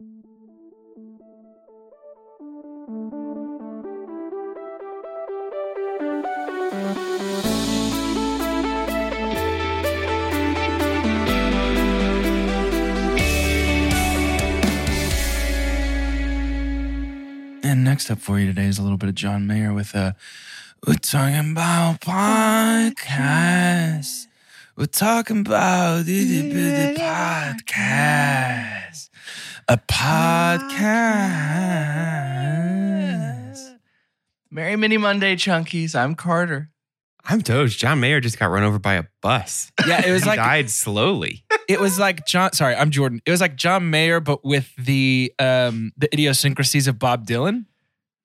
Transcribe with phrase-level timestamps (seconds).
[0.00, 0.08] And
[17.84, 20.16] next up for you today is a little bit of John Mayer with a
[20.86, 23.08] We're talking about podcast.
[24.76, 28.79] We're talking about the, podcast.
[29.70, 30.80] A podcast.
[34.50, 35.94] Merry Mini Monday, Chunkies.
[35.94, 36.70] I'm Carter.
[37.24, 37.78] I'm Doge.
[37.78, 39.70] John Mayer just got run over by a bus.
[39.86, 41.44] Yeah, it was like died slowly.
[41.68, 42.52] it was like John.
[42.52, 43.22] Sorry, I'm Jordan.
[43.24, 47.66] It was like John Mayer, but with the um the idiosyncrasies of Bob Dylan.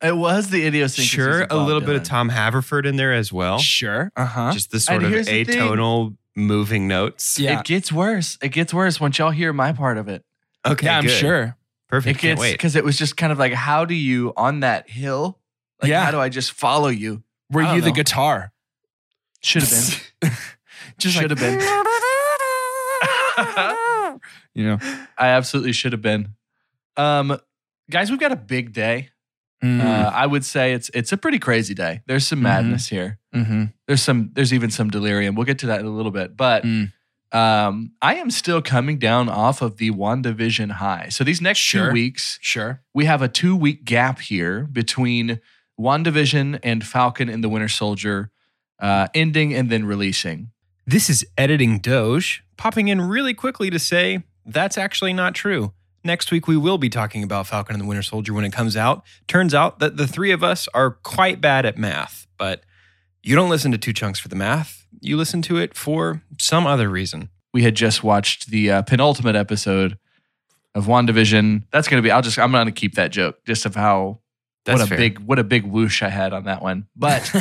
[0.02, 1.12] It was the idiosyncrasies.
[1.12, 3.60] Sure, of a Bob little bit of Tom Haverford in there as well.
[3.60, 4.12] Sure.
[4.16, 4.52] Uh huh.
[4.52, 5.62] Just the sort And of here's the thing.
[5.62, 7.38] atonal moving notes.
[7.38, 7.60] Yeah.
[7.60, 8.40] It gets worse.
[8.42, 10.24] It gets worse once y'all hear my part of it.
[10.66, 11.12] Okay, yeah, I'm good.
[11.12, 11.56] sure.
[11.90, 12.18] Perfect.
[12.18, 12.52] It Can't gets wait.
[12.54, 15.40] because it was just kind of like, how do you on that hill?
[15.82, 16.04] Like, Yeah.
[16.04, 17.24] how do I just follow you?
[17.52, 17.94] Were I don't you the know.
[17.94, 18.52] guitar?
[19.42, 20.32] Should have been.
[20.98, 21.60] Just Should have been.
[24.58, 24.78] You know.
[25.18, 26.30] I absolutely should have been.
[26.96, 27.38] Um,
[27.92, 29.10] guys, we've got a big day.
[29.62, 29.84] Mm.
[29.84, 32.02] Uh, I would say it's it's a pretty crazy day.
[32.08, 32.44] There's some Mhm.
[32.44, 33.20] madness here.
[33.36, 33.66] mm-hmm.
[33.88, 34.30] There's some.
[34.34, 35.36] There's even some delirium.
[35.36, 36.38] We'll get to that in a little bit.
[36.38, 36.94] But Mm.
[37.36, 41.08] Um, I am still coming down off of the WandaVision high.
[41.10, 41.88] So these next Sure.
[41.88, 42.82] two weeks, Sure.
[42.94, 45.40] we have a two week gap here between
[45.80, 48.32] WandaVision and Falcon and the Winter Soldier
[48.80, 50.52] uh, ending and then releasing.
[50.88, 55.74] This is editing Doge popping in really quickly to say that's actually not true.
[56.04, 58.78] Next week we will be talking about Falcon and the Winter Soldier when it comes
[58.78, 59.04] out.
[59.28, 62.64] Turns out that the three of us are quite bad at math, but
[63.24, 64.85] you don't listen to two chunks for the math.
[65.02, 67.30] You listen to it for some other reason.
[67.54, 69.98] We had just watched the uh, penultimate episode
[70.74, 71.64] of WandaVision.
[71.72, 72.12] That's going to be.
[72.12, 72.38] I'll just.
[72.38, 74.20] I'm going to keep that joke just of how
[74.66, 74.98] That's what a fair.
[74.98, 76.88] big what a big whoosh I had on that one.
[76.96, 77.32] But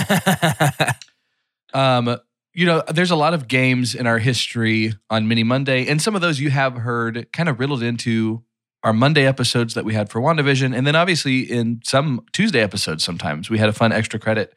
[1.75, 2.17] um,
[2.55, 6.15] you know, there's a lot of games in our history on Mini Monday, and some
[6.15, 8.45] of those you have heard kind of riddled into
[8.85, 13.03] our Monday episodes that we had for WandaVision, and then obviously in some Tuesday episodes.
[13.03, 14.55] Sometimes we had a fun extra credit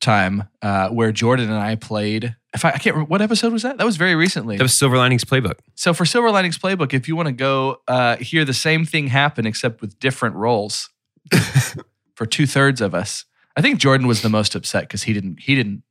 [0.00, 2.34] time uh, where Jordan and I played.
[2.52, 3.78] If I, I can't remember what episode was that.
[3.78, 4.56] That was very recently.
[4.56, 5.58] That was Silver Linings Playbook.
[5.74, 9.08] So for Silver Linings Playbook, if you want to go uh, hear the same thing
[9.08, 10.90] happen except with different roles,
[12.14, 13.24] for two thirds of us,
[13.56, 15.82] I think Jordan was the most upset because he didn't he didn't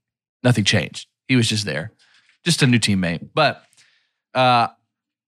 [0.43, 1.07] nothing changed.
[1.27, 1.93] He was just there,
[2.43, 3.29] just a new teammate.
[3.33, 3.63] But
[4.33, 4.67] uh,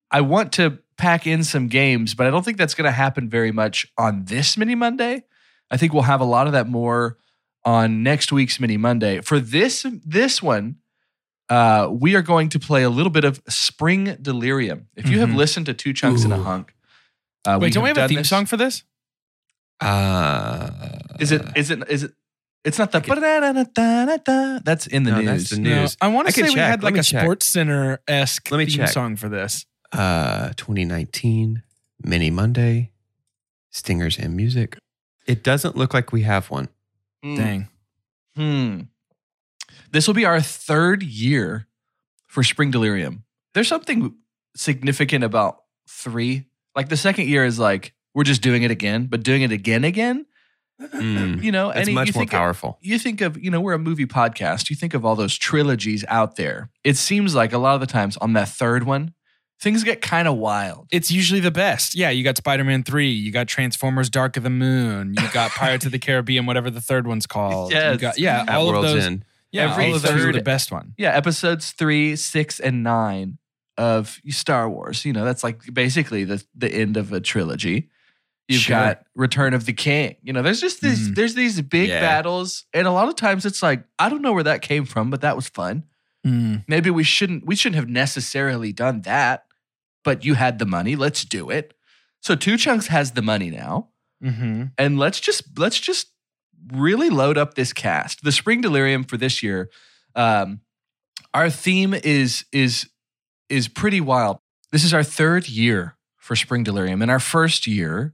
[0.10, 3.30] I want to pack in some games, but I don't think that's going to happen
[3.30, 5.24] very much on this mini Monday.
[5.70, 7.18] I think we'll have a lot of that more
[7.66, 9.22] on next week's mini Monday.
[9.22, 10.78] For this this one,
[11.50, 14.88] uh, we are going to play a little bit of Spring Delirium.
[14.96, 15.36] If you have Mhm.
[15.36, 16.44] listened to Two Chunks and a Ooh.
[16.44, 16.74] Hunk,
[17.46, 18.30] uh, Wait, don't we have a done theme this.
[18.30, 18.84] song for this?
[19.80, 20.70] Uh,
[21.20, 21.42] Is it?
[21.56, 21.84] Is it?
[21.90, 22.14] Is it?
[22.64, 23.00] It's not the.
[23.02, 24.60] ba-da-da-da-da-da.
[24.64, 25.26] That's in the No, news.
[25.28, 25.98] that's the news.
[26.00, 26.70] I want I to say can we check.
[26.70, 27.22] had Let like me a check.
[27.24, 28.90] Sports Center esque Let me theme check.
[28.90, 29.66] song for this.
[29.92, 31.64] uh 2019
[32.04, 32.92] Mini Monday
[33.72, 34.78] Stingers and Music.
[35.26, 36.70] It doesn't look like we have one.
[37.24, 37.36] Hmm.
[37.36, 37.68] Dang.
[38.36, 38.80] Hmm.
[39.92, 41.68] This will be our third year
[42.28, 43.24] for Spring Delirium.
[43.54, 44.16] There's something
[44.56, 46.46] significant about three.
[46.76, 49.84] Like the second year is like we're just doing it again, but doing it again
[49.84, 50.26] again.
[50.82, 51.44] Mm.
[51.44, 52.80] You know, and much you more think of- powerful.
[52.82, 54.70] you think of, you know, we're a movie podcast.
[54.70, 56.72] You think of all those trilogies out there.
[56.84, 59.14] It seems like a lot of the times on that third one,
[59.62, 60.88] things get kind of wild.
[60.92, 61.96] It's usually the best.
[61.96, 65.52] Yeah, you got Spider Man 3, you got Transformers Dark of the Moon, you got
[65.56, 67.72] Pirates of the Caribbean, whatever the third one's called.
[67.72, 69.06] You got, yeah, At all of World's those.
[69.06, 69.26] End.
[69.52, 70.94] Yeah, Every all of those are the best one.
[70.98, 73.38] Yeah, episodes three, six, and nine
[73.78, 75.04] of Star Wars.
[75.06, 77.90] You know, that's like basically the the end of a trilogy.
[78.48, 78.76] You've Sure.
[78.78, 80.16] got Return of the King.
[80.24, 81.16] You know, there's just these Mhm.
[81.16, 82.00] there's these big Yeah.
[82.02, 85.10] battles, and a lot of times it's like I don't know where that came from,
[85.10, 85.84] but that was fun.
[86.26, 86.64] Mm.
[86.68, 89.44] Maybe we shouldn't we shouldn't have necessarily done that,
[90.04, 90.96] but you had the money.
[90.96, 91.74] Let's do it.
[92.22, 93.90] So Two Chunks has the money now
[94.22, 96.08] hmm and let's just let's just
[96.72, 98.24] really load up this cast.
[98.24, 99.70] The Spring Delirium for this year,
[100.16, 100.62] um,
[101.34, 102.90] our theme is is
[103.50, 104.40] is pretty wild.
[104.72, 108.14] This is our third year for Spring Delirium, and our first year,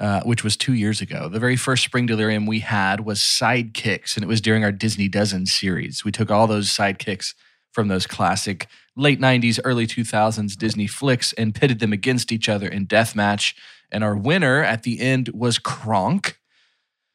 [0.00, 4.16] uh, which was two years ago, the very first Spring Delirium we had was Sidekicks,
[4.16, 6.04] and it was during our Disney Dozen series.
[6.04, 7.34] We took all those sidekicks
[7.74, 8.66] from those classic
[8.96, 13.54] late '90s, early 2000s Disney flicks and pitted them against each other in deathmatch.
[13.92, 16.38] And our winner at the end was Kronk.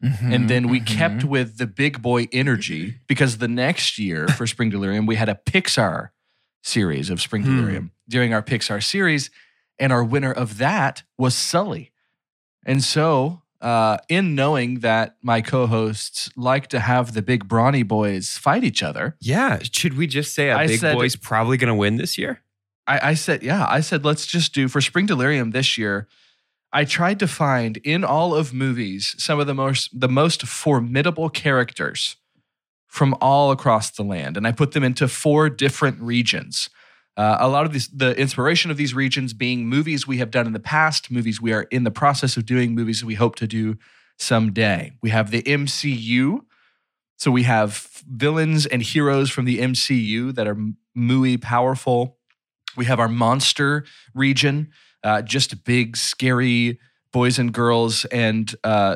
[0.03, 0.31] Mm-hmm.
[0.31, 4.69] And then we kept with the big boy energy because the next year for Spring
[4.69, 6.09] Delirium, we had a Pixar
[6.63, 7.57] series of Spring Hmm.
[7.57, 9.29] Delirium during our Pixar series.
[9.81, 11.91] and our winner of that was Sully.
[12.65, 18.37] And so, uh, in knowing that my co-hosts like to have the big brawny boys
[18.37, 19.59] fight each other, Yeah.
[19.71, 22.41] Should we just say a I big said- boy's probably going to win this year?
[22.87, 26.07] I, I said, yeah, I said, let's just do for Spring Delirium this year.
[26.71, 31.29] I tried to find in all of movies some of the most the most formidable
[31.29, 32.15] characters
[32.87, 36.69] from all across the land, and I put them into four different regions.
[37.19, 40.47] Uh, a lot of these, the inspiration of these regions being movies we have done
[40.47, 43.45] in the past, movies we are in the process of doing, movies we hope to
[43.45, 43.77] do
[44.17, 44.93] someday.
[45.01, 46.39] We have the MCU,
[47.17, 50.55] so we have villains and heroes from the MCU that are
[50.95, 52.17] muy powerful.
[52.77, 53.83] We have our monster
[54.13, 54.71] region,
[55.03, 56.79] uh, just big, scary
[57.11, 58.95] boys and girls, and uh,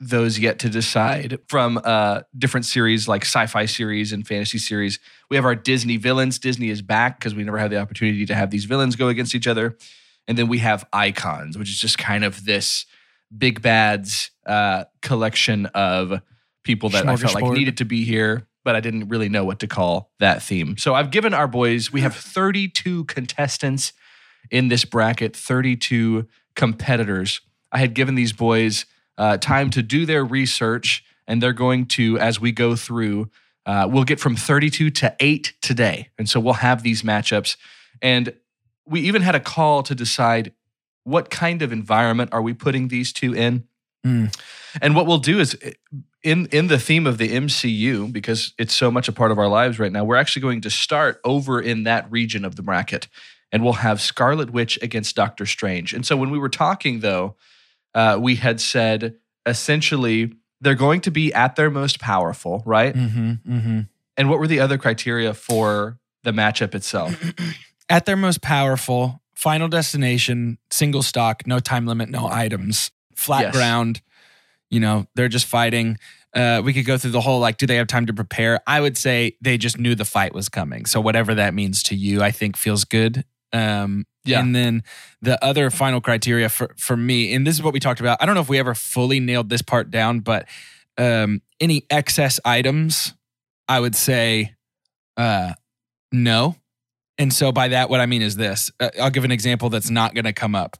[0.00, 5.00] those yet to decide from uh, different series like sci-fi series and fantasy series.
[5.28, 6.38] We have our Disney villains.
[6.38, 9.34] Disney is back because we never had the opportunity to have these villains go against
[9.34, 9.76] each other.
[10.28, 12.86] And then we have icons, which is just kind of this
[13.36, 16.20] big bads uh, collection of
[16.64, 19.60] people that I felt like needed to be here, but I didn't really know what
[19.60, 20.76] to call that theme.
[20.76, 23.92] So I've given our boys, we have 32 contestants
[24.50, 27.40] in this bracket, 32 competitors.
[27.72, 28.86] I had given these boys
[29.18, 33.30] uh, time to do their research, and they're going to, as we go through,
[33.66, 36.08] uh, we'll get from 32 to 8 today.
[36.16, 37.58] And so we'll have these matchups.
[38.00, 38.32] And
[38.86, 40.52] we even had a call to decide
[41.04, 43.64] what kind of environment are we putting these two in.
[44.06, 44.34] Mm.
[44.80, 45.58] And what we'll do is
[46.22, 49.48] in in the theme of the MCU because it's so much a part of our
[49.48, 50.04] lives right now.
[50.04, 53.08] We're actually going to start over in that region of the bracket
[53.52, 55.94] and we'll have Scarlet Witch against Doctor Strange.
[55.94, 57.36] And so when we were talking though,
[57.98, 62.94] uh, we had said essentially they're going to be at their most powerful, right?
[62.94, 63.80] Mm-hmm, mm-hmm.
[64.16, 67.14] And what were the other criteria for the matchup itself?
[67.88, 73.54] At their most powerful, final destination, single stock, no time limit, no items, flat Yes.
[73.54, 74.00] ground.
[74.70, 75.96] You know, they're just fighting.
[76.34, 78.60] Uh, we could go through the whole like, do they have time to prepare?
[78.66, 80.84] I would say they just knew the fight was coming.
[80.86, 83.24] So whatever that means to you, I think feels good.
[83.52, 84.40] Um, Yeah.
[84.40, 84.82] And then
[85.22, 88.18] the other final criteria for for me, and this is what we talked about.
[88.20, 90.46] I don't know if we ever fully nailed this part down, but
[90.96, 93.14] um, any excess items,
[93.68, 94.54] I would say
[95.16, 95.54] uh,
[96.12, 96.56] no.
[97.18, 98.70] And so by that, what I mean is this.
[98.78, 100.76] Uh, I'll give an example that's not going to come up.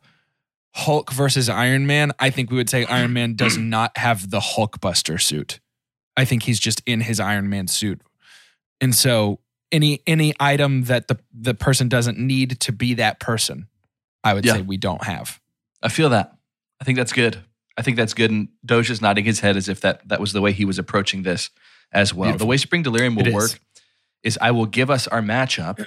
[0.75, 2.13] Hulk versus Iron Man.
[2.19, 5.59] I think we would say Iron Man does not have the Hulkbuster suit.
[6.17, 8.01] I think he's just in his Iron Man suit.
[8.81, 9.41] And so
[9.73, 13.69] any any item that the the person doesn't need to be that person,
[14.25, 14.55] I would Yeah.
[14.55, 15.41] say we don't have.
[15.83, 16.37] I feel that.
[16.81, 17.39] I think that's good.
[17.77, 18.31] I think that's good.
[18.31, 20.79] And Doge is nodding his head as if that that was the way he was
[20.79, 21.51] approaching this
[21.93, 22.27] as well.
[22.31, 22.47] Beautiful.
[22.47, 23.35] The way Spring Delirium will is.
[23.35, 23.61] work
[24.23, 25.79] is I will give us our matchup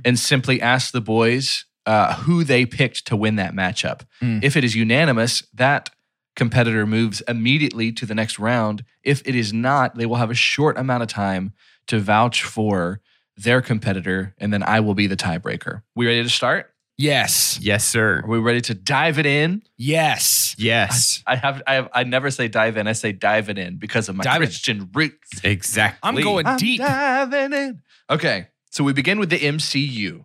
[0.04, 4.00] and simply ask the boys uh, who they picked to win that matchup.
[4.22, 4.42] Mm.
[4.42, 5.90] If it is unanimous, that
[6.34, 8.84] competitor moves immediately to the next round.
[9.02, 11.52] If it is not, they will have a short amount of time
[11.86, 13.00] to vouch for
[13.36, 15.82] their competitor, and then I will be the tiebreaker.
[15.94, 16.72] We ready to start?
[16.98, 17.58] Yes.
[17.60, 18.22] Yes, sir.
[18.24, 19.62] Are we ready to dive it in?
[19.76, 20.54] Yes.
[20.58, 21.22] Yes.
[21.26, 22.86] I have I have I never say dive in.
[22.88, 24.48] I say dive it in because of my Dive in.
[24.48, 25.44] Christian roots.
[25.44, 25.98] Exactly.
[26.02, 26.80] I'm going I'm deep.
[26.80, 27.82] diving in.
[28.08, 30.24] Okay, so we begin with the MCU.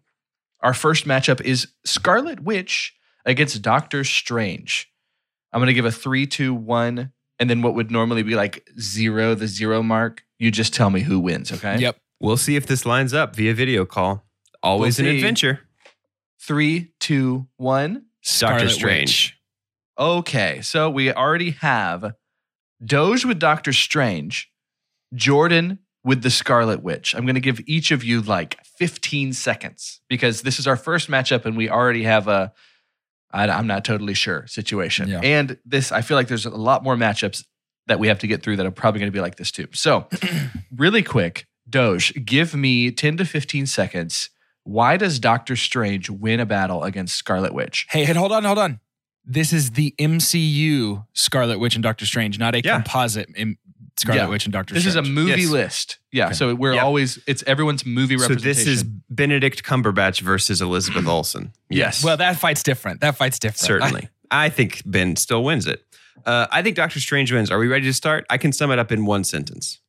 [0.61, 2.93] Our first matchup is Scarlet Witch
[3.25, 4.89] against Doctor Strange.
[5.51, 9.35] I'm gonna give a three, two, one, and then what would normally be like zero,
[9.35, 10.23] the zero mark.
[10.39, 11.51] You just tell me who wins.
[11.51, 11.79] Okay.
[11.79, 11.97] Yep.
[12.21, 14.25] We'll see if this lines up via video call.
[14.63, 15.61] Always We'll an adventure.
[16.39, 18.05] Three, two, one.
[18.21, 19.01] Scarlet Strange.
[19.01, 19.37] Witch.
[19.97, 22.13] Okay, so we already have
[22.83, 24.51] Doge with Doctor Strange,
[25.13, 27.15] Jordan with the Scarlet Witch.
[27.15, 31.09] I'm going to give each of you like 15 seconds because this is our first
[31.09, 32.53] matchup and we already have a
[33.33, 35.07] I, I'm not totally sure situation.
[35.07, 35.21] Yeah.
[35.23, 37.45] And this, I feel like there's a lot more matchups
[37.87, 39.67] that we have to get through that are probably going to be like this too.
[39.73, 40.07] So,
[40.75, 44.29] really quick, Doge, give me 10 to 15 seconds.
[44.63, 47.87] Why does Doctor Strange win a battle against Scarlet Witch?
[47.89, 48.79] Hey, hey, hold on, hold on.
[49.25, 52.73] This is the MCU Scarlet Witch and Doctor Strange, not a Yeah.
[52.75, 53.57] composite M-
[53.97, 54.27] Scarlet Yeah.
[54.29, 55.07] Witch and Doctor This is Strange.
[55.07, 55.49] a movie Yes.
[55.49, 55.97] list.
[56.11, 56.25] Yeah.
[56.27, 56.33] Okay.
[56.35, 56.83] So we're Yep.
[56.83, 58.65] always it's everyone's movie So representation.
[58.65, 61.51] this is Benedict Cumberbatch versus Elizabeth Olsen.
[61.69, 62.03] Yes.
[62.03, 63.01] well, that fight's different.
[63.01, 63.59] That fight's different.
[63.59, 64.09] Certainly.
[64.31, 65.83] I think Ben still wins it.
[66.25, 67.51] Uh, I think Doctor Strange wins.
[67.51, 68.25] Are we ready to start?
[68.29, 69.79] I can sum it up in one sentence.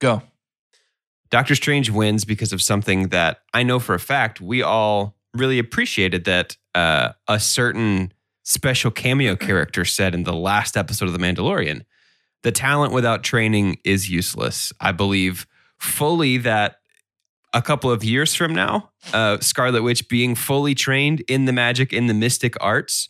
[0.00, 0.22] go.
[1.32, 5.58] Doctor Strange wins because of something that I know for a fact we all really
[5.58, 8.12] appreciated that uh, a certain
[8.42, 11.86] special cameo character said in the last episode of The Mandalorian.
[12.42, 14.74] The talent without training is useless.
[14.78, 15.46] I believe
[15.78, 16.76] fully that
[17.54, 21.94] a couple of years from now, uh, Scarlet Witch being fully trained in the magic,
[21.94, 23.08] in the mystic arts,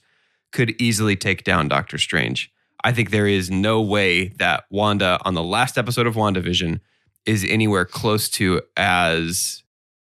[0.53, 2.53] could easily take down Doctor Strange.
[2.85, 6.79] I think there is no way that Wanda on the last episode of WandaVision
[7.27, 9.63] is anywhere close to as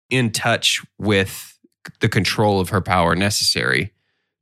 [0.10, 1.58] in touch with
[2.00, 3.94] the control of her power necessary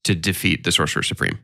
[0.03, 1.39] to defeat the Sorcerer Supreme.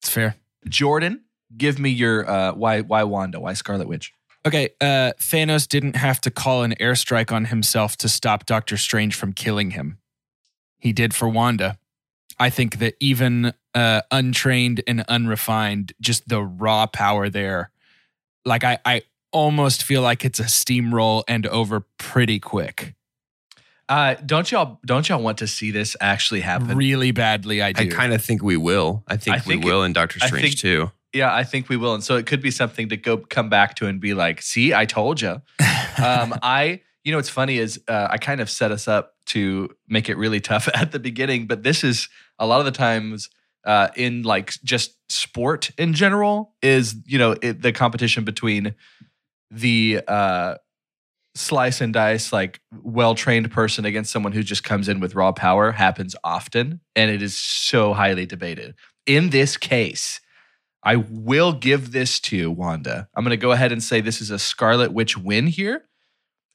[0.00, 0.36] It's fair.
[0.68, 1.24] Jordan,
[1.56, 4.12] give me your uh, why why Wanda, why Scarlet Witch.
[4.46, 9.16] Okay, uh, Thanos didn't have to call an airstrike on himself to stop Doctor Strange
[9.16, 9.98] from killing him.
[10.78, 11.78] He did for Wanda.
[12.38, 17.72] I think that even uh, untrained and unrefined, just the raw power there,
[18.44, 19.02] like I, I
[19.36, 22.94] almost feel like it's a steamroll and over pretty quick.
[23.88, 26.76] Uh, don't y'all don't y'all want to see this actually happen?
[26.76, 27.84] Really badly, I do.
[27.84, 29.04] I kind of think we will.
[29.06, 30.90] I think, I think we will in Doctor I Strange think- too.
[31.12, 33.76] Yeah, I think we will, and so it could be something to go come back
[33.76, 35.28] to and be like, "See, I told you."
[36.02, 39.70] um, I, you know, what's funny is uh, I kind of set us up to
[39.88, 43.30] make it really tough at the beginning, but this is a lot of the times
[43.64, 48.74] uh, in like just sport in general is you know it, the competition between
[49.50, 50.56] the uh,
[51.34, 55.32] slice and dice like well trained person against someone who just comes in with raw
[55.32, 58.74] power happens often, and it is so highly debated.
[59.06, 60.20] In this case.
[60.82, 63.08] I will give this to Wanda.
[63.16, 65.82] I'm going to go ahead and say this is a Scarlet Witch win here,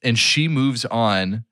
[0.02, 1.44] and she moves on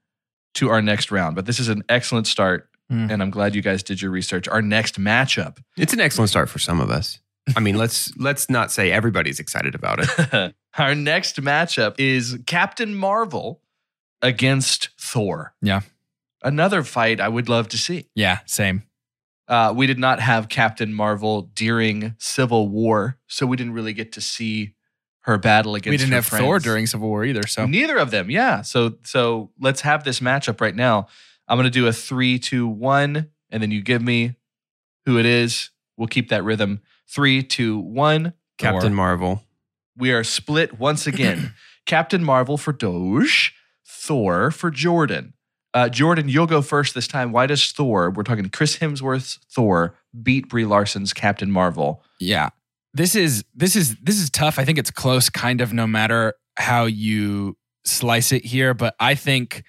[0.54, 1.36] to our next round.
[1.36, 3.10] But this is an excellent start, Mm.
[3.10, 4.48] and I'm glad you guys did your research.
[4.48, 5.58] Our next matchup.
[5.76, 7.20] It's an excellent start for some of us.
[7.56, 10.54] I mean, let's let's not say everybody's excited about it.
[10.78, 13.60] our next matchup is Captain Marvel
[14.22, 15.54] against Thor.
[15.62, 15.80] Yeah.
[16.42, 18.06] Another fight I would love to see.
[18.14, 18.84] yeah, same.
[19.46, 24.12] Uh, we did not have Captain Marvel during Civil War, so we didn't really get
[24.12, 24.74] to see
[25.22, 25.90] her battle against.
[25.90, 27.46] we didn't her have Thor during Civil War either.
[27.46, 28.62] So Neither of them, yeah.
[28.62, 31.08] So so let's have this matchup right now.
[31.48, 34.36] I'm gonna do a three, two, one, and then you give me
[35.04, 35.70] who it is.
[35.96, 36.80] We'll keep that rhythm.
[37.12, 38.34] Three, two, one.
[38.58, 39.42] Captain Marvel.
[39.96, 41.54] We are split once again.
[41.86, 45.34] Captain Marvel for Doge, Thor for Jordan.
[45.72, 47.32] Uh, Jordan, you'll go first this time.
[47.32, 52.02] Why does Thor, we're talking Chris Hemsworth's Thor, beat Brie Larson's Captain Marvel?
[52.18, 52.50] Yeah.
[52.92, 54.58] This is this is this is tough.
[54.58, 59.14] I think it's close kind of no matter how you slice it here, but I
[59.14, 59.62] think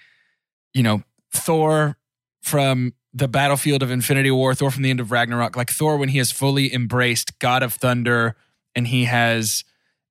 [0.74, 1.98] you know, Thor
[2.41, 6.10] from the battlefield of Infinity War, Thor from the end of Ragnarok, like Thor when
[6.10, 8.36] he has fully embraced God of Thunder
[8.75, 9.63] and he has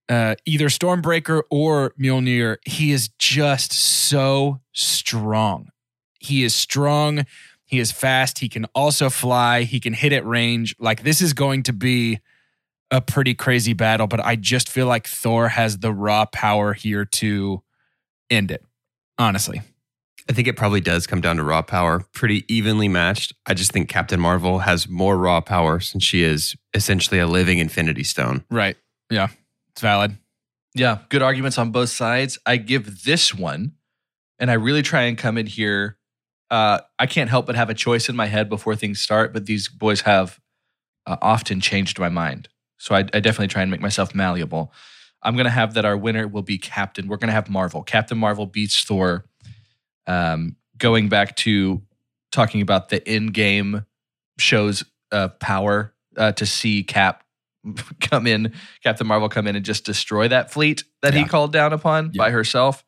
[0.09, 5.69] uh, either Stormbreaker or Mjolnir, he is just so strong.
[6.19, 7.25] He is strong.
[7.65, 8.41] He is fast.
[8.41, 9.63] He can also fly.
[9.63, 10.75] He can hit at range.
[10.79, 12.19] Like this is going to be
[12.91, 17.05] a pretty crazy battle, but I just feel like Thor has the raw power here
[17.05, 17.63] to
[18.29, 18.65] end it.
[19.17, 19.63] Honestly.
[20.31, 23.33] I think it probably does come down to raw power, pretty evenly matched.
[23.47, 27.59] I just think Captain Marvel has more raw power since she is essentially a living
[27.59, 28.45] Infinity Stone.
[28.49, 28.77] Right.
[29.11, 29.31] Yeah.
[29.71, 30.17] It's valid.
[30.73, 32.39] Yeah, good arguments on both sides.
[32.47, 33.73] I give this one,
[34.39, 35.99] and I really try and come in here.
[36.49, 39.47] Uh, I can't help but have a choice in my head before things start, but
[39.47, 40.39] these boys have
[41.07, 42.49] uh, often changed my mind.
[42.79, 44.73] So I, I definitely try and make myself malleable.
[45.25, 47.09] I'm going to have that our winner will be Captain.
[47.09, 47.83] We're going to have Marvel.
[47.83, 49.25] Captain Marvel beats Thor.
[50.07, 51.83] Um, going back to
[52.33, 53.85] talking about the in game
[54.39, 57.25] shows of power uh, to see Cap
[58.01, 58.53] come in,
[58.83, 62.25] Captain Marvel come in and just destroy that fleet that he called down upon Yeah.
[62.25, 62.85] by herself.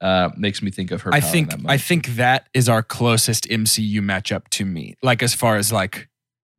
[0.00, 1.14] Uh, makes me think of her.
[1.14, 4.96] I think I think that is our closest MCU matchup to me.
[5.02, 6.08] Like as far as like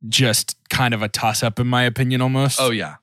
[0.08, 2.58] just kind of a toss up in my opinion almost.
[2.60, 2.96] Oh yeah,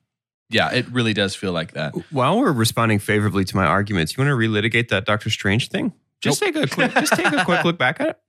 [0.49, 0.71] yeah.
[0.71, 1.93] It really does feel like that.
[2.11, 5.93] While we're responding favorably to my arguments, you want to relitigate that Doctor Strange thing?
[6.23, 8.19] Just take a quick just take a quick look back at it.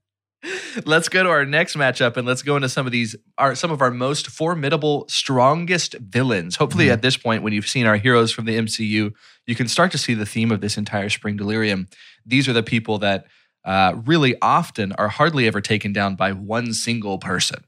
[0.84, 3.70] let's go to our next matchup and let's go into some of these our some
[3.70, 6.56] of our most formidable strongest villains.
[6.56, 6.92] Hopefully Mhm.
[6.92, 9.12] at this point when you've seen our heroes from the mcu
[9.46, 11.88] you can start to see the theme of this entire spring delirium.
[12.26, 13.26] These are the people that
[13.64, 17.64] uh, really often are hardly ever taken down by one single person.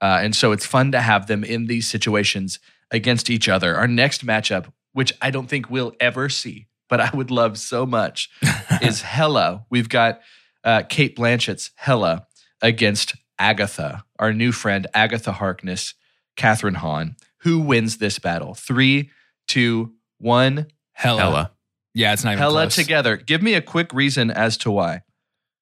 [0.00, 2.60] Uh, and so it's fun to have them in these situations
[2.92, 3.74] against each other.
[3.76, 7.86] Our next matchup which i don't think we'll ever see but i would love so
[7.86, 8.28] much
[8.86, 9.64] is Hela.
[9.70, 10.20] We've got
[10.64, 12.26] uh, Cate Blanchett's Hela
[12.60, 15.94] against Agatha, our new friend Agatha Harkness,
[16.36, 17.16] Kathryn Hahn.
[17.38, 18.54] Who wins this battle?
[18.54, 19.10] Three,
[19.48, 20.68] two, one.
[20.92, 21.20] Hela.
[21.20, 21.52] Hela.
[21.94, 22.76] Yeah, it's not even Hella close.
[22.76, 23.16] together.
[23.16, 25.02] Give me a quick reason as to why.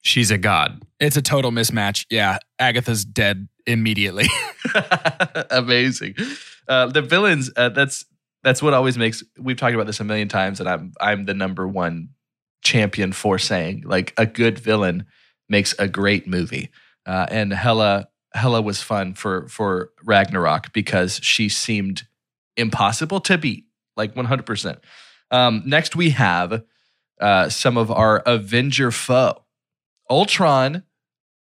[0.02, 0.82] She's a god.
[0.98, 2.06] It's a total mismatch.
[2.10, 4.26] Yeah, Agatha's dead immediately.
[5.50, 6.14] Amazing.
[6.68, 7.50] Uh, the villains.
[7.56, 8.04] Uh, that's
[8.42, 9.22] that's what always makes.
[9.38, 12.10] We've talked about this a million times, and I'm I'm the number one
[12.62, 13.82] champion for saying.
[13.86, 15.06] Like a good villain
[15.48, 16.70] makes a great movie.
[17.06, 22.06] Uh, and Hela Hela was fun for for Ragnarok because she seemed
[22.56, 23.64] impossible to beat,
[23.96, 24.78] like 100%.
[25.30, 26.62] Um, next, we have
[27.20, 29.42] uh, some of our Avenger foe,
[30.08, 30.84] Ultron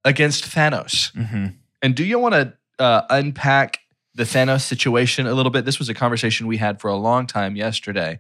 [0.04, 1.14] against Thanos.
[1.14, 1.48] Mm-hmm.
[1.82, 3.80] And do you want to uh, unpack
[4.14, 5.66] the Thanos situation a little bit?
[5.66, 8.20] This was a conversation we had for a long time yesterday,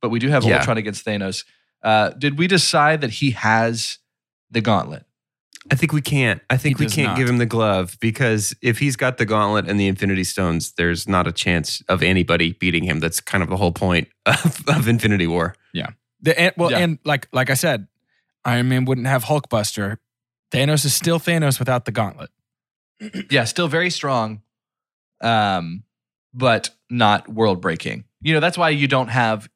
[0.00, 0.58] but we do have Yeah.
[0.58, 1.44] Ultron against Thanos.
[1.82, 3.98] Uh, did we decide that he has
[4.50, 5.04] the gauntlet?
[5.70, 6.42] I think we can't.
[6.50, 7.16] I think He we does can't not.
[7.16, 11.06] give him the glove because if he's got the gauntlet and the Infinity Stones, there's
[11.08, 12.98] not a chance of anybody beating him.
[12.98, 15.54] That's kind of the whole point of, of Infinity War.
[15.72, 15.90] Yeah.
[16.20, 16.78] The, and, well, Yeah.
[16.78, 17.86] and like like I said,
[18.44, 19.98] Iron Man wouldn't have Hulkbuster.
[20.50, 22.30] Thanos is still Thanos without the gauntlet.
[23.30, 24.42] yeah, still very strong,
[25.20, 25.84] um,
[26.34, 28.04] but not world breaking.
[28.20, 29.48] You know, that's why you don't have.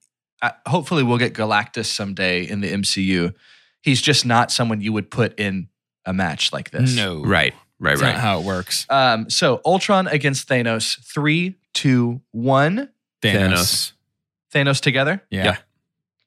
[0.67, 3.35] Hopefully, we'll get Galactus someday in the MCU.
[3.83, 5.69] He's just not someone you would put in
[6.05, 6.95] a match like this.
[6.97, 8.13] No, Right, right, That's right.
[8.13, 8.87] not how it works.
[8.89, 11.03] Um, so Ultron against Thanos.
[11.05, 12.91] Three, two, one.
[13.23, 13.93] Thanos.
[14.55, 15.23] Thanos together.
[15.31, 15.45] Yeah.
[15.45, 15.57] Yeah.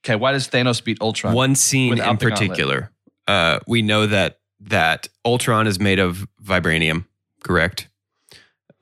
[0.06, 0.16] Okay.
[0.16, 1.34] Why does Thanos beat Ultron?
[1.34, 2.92] One scene in particular,
[3.28, 7.06] uh, we know that that Ultron is made of vibranium.
[7.44, 7.88] Correct.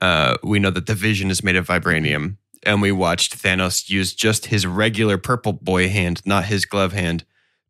[0.00, 4.14] Uh, we know that the Vision is made of vibranium, and we watched Thanos use
[4.14, 7.24] just his regular purple boy hand, not his glove hand,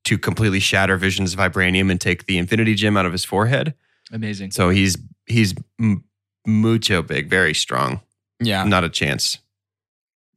[0.04, 3.74] to completely shatter Vision's vibranium and take the Infinity Gem out of his forehead.
[4.12, 4.52] Amazing.
[4.52, 6.04] So he's he's m-
[6.46, 8.00] mucho big, very strong.
[8.40, 8.64] Yeah.
[8.64, 9.38] Not a chance.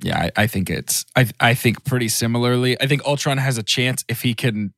[0.03, 2.79] Yeah, I, I think it's I I think pretty similarly.
[2.81, 4.74] I think Ultron has a chance if he can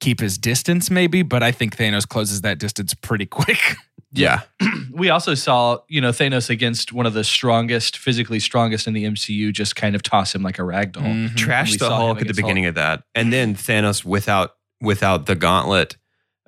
[0.00, 3.76] keep his distance, maybe, but I think Thanos closes that distance pretty quick.
[4.12, 4.42] Yeah.
[4.92, 9.04] we also saw, you know, Thanos against one of the strongest, physically strongest in the
[9.04, 11.02] MCU, just kind of toss him like a rag doll.
[11.04, 11.36] Mhm.
[11.36, 15.34] Trash the Hulk at the against beginning of that, and then Thanos without without the
[15.34, 15.96] gauntlet,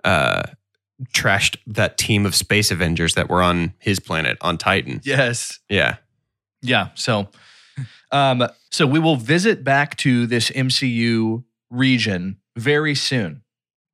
[0.05, 0.43] uh,
[1.15, 5.00] trashed that team of space Avengers that were on his planet on Titan.
[5.05, 5.61] Yes.
[5.69, 5.97] Yeah.
[6.61, 6.88] Yeah.
[6.95, 7.29] So,
[8.11, 13.42] um, so we will visit back to this MCU region very soon,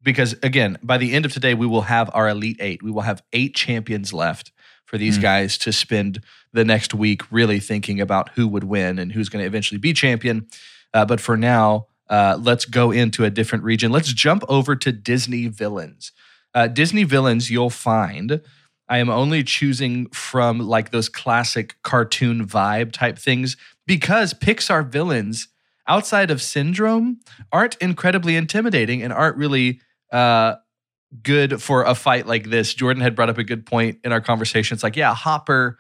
[0.05, 2.83] because again, by the end of today, we will have our elite eight.
[2.83, 4.53] We will have eight champions left
[4.85, 5.23] for these Mm.
[5.23, 6.21] guys to spend
[6.53, 9.93] the next week really thinking about who would win and who's going to eventually be
[9.93, 10.47] champion.
[10.93, 13.91] Uh, but for now, uh, let's go into a different region.
[13.91, 16.13] Let's jump over to Disney villains.
[16.55, 18.41] Uh, Disney villains, you'll find.
[18.89, 25.49] I am only choosing from like those classic cartoon vibe type things because Pixar villains
[25.89, 29.81] outside of Syndrome aren't incredibly intimidating and aren't really
[30.15, 30.57] uh,
[31.23, 32.73] good for a fight like this.
[32.75, 34.75] Jordan had brought up a good point in our conversation.
[34.75, 35.79] It's like, yeah, Hopper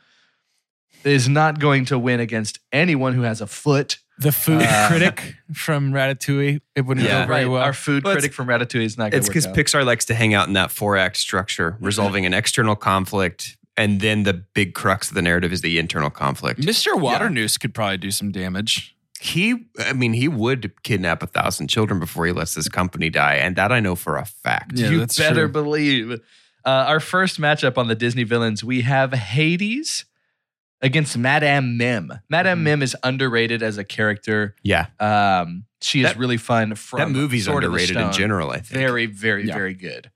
[1.04, 3.98] is not going to win against anyone who has a foot.
[4.18, 7.22] The food Uh, critic from Ratatouille, it wouldn't Yeah.
[7.22, 7.62] go very Right, well.
[7.62, 9.64] Our food Well, critic from Ratatouille is not going It's to because work out.
[9.64, 14.00] Pixar likes to hang out in that four act structure, resolving an external conflict, and
[14.00, 16.60] then the big crux of the narrative is the internal conflict.
[16.60, 16.94] Mr.
[16.98, 18.93] Waternoose could probably do some damage.
[19.24, 23.36] He, I mean, he would kidnap a thousand children before he lets this company die,
[23.36, 24.72] and that I know for a fact.
[24.78, 25.48] Yeah, you that's better true.
[25.52, 26.12] believe.
[26.12, 30.04] Uh, our first matchup on the Disney villains, we have Hades
[30.82, 32.12] against Madame Mim.
[32.28, 32.64] Madame Mhm.
[32.64, 34.54] Mim is underrated as a character.
[34.62, 36.74] Yeah, Um, she is really fun.
[36.74, 38.50] From that movie's Sword of the underrated in general.
[38.50, 38.78] I think.
[38.78, 39.54] Very, very, Yeah.
[39.54, 40.10] very good.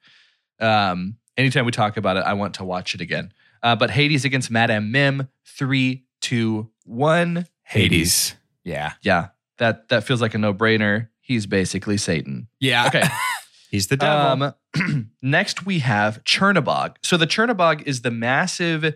[0.61, 3.33] Um, anytime we talk about it, I want to watch it again.
[3.62, 5.29] Uh, but Hades against Madame Mim.
[5.47, 7.47] Three, two, one.
[7.62, 8.35] Hades.
[8.68, 8.92] Yeah.
[9.02, 9.28] Yeah,
[9.59, 11.09] that that feels like a no brainer.
[11.20, 12.48] He's basically Satan.
[12.61, 12.87] Yeah.
[12.87, 13.04] Okay.
[13.70, 14.54] He's the devil.
[14.76, 16.96] Um, next, we have Chernabog.
[17.02, 18.94] So the Chernabog is the massive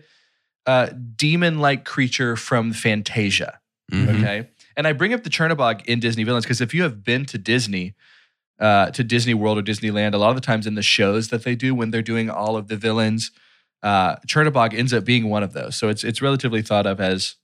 [0.65, 3.59] uh, demon-like creature from Fantasia.
[3.91, 4.17] Mhm.
[4.17, 7.25] Okay, and I bring up the Chernabog in Disney villains because if you have been
[7.25, 7.93] to Disney,
[8.59, 11.43] uh, to Disney World or Disneyland, a lot of the times in the shows that
[11.43, 13.29] they do when they're doing all of the villains,
[13.83, 15.75] uh, Chernabog ends up being one of those.
[15.75, 17.35] So it's it's relatively thought of as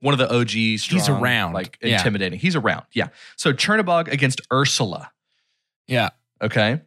[0.00, 0.78] one of the OG.
[0.78, 1.52] Strong, around.
[1.52, 1.96] like Yeah.
[1.98, 2.38] intimidating.
[2.38, 2.84] He's around.
[2.92, 3.08] Yeah.
[3.36, 5.10] So Chernabog against Ursula.
[5.86, 6.10] Yeah.
[6.42, 6.80] Okay.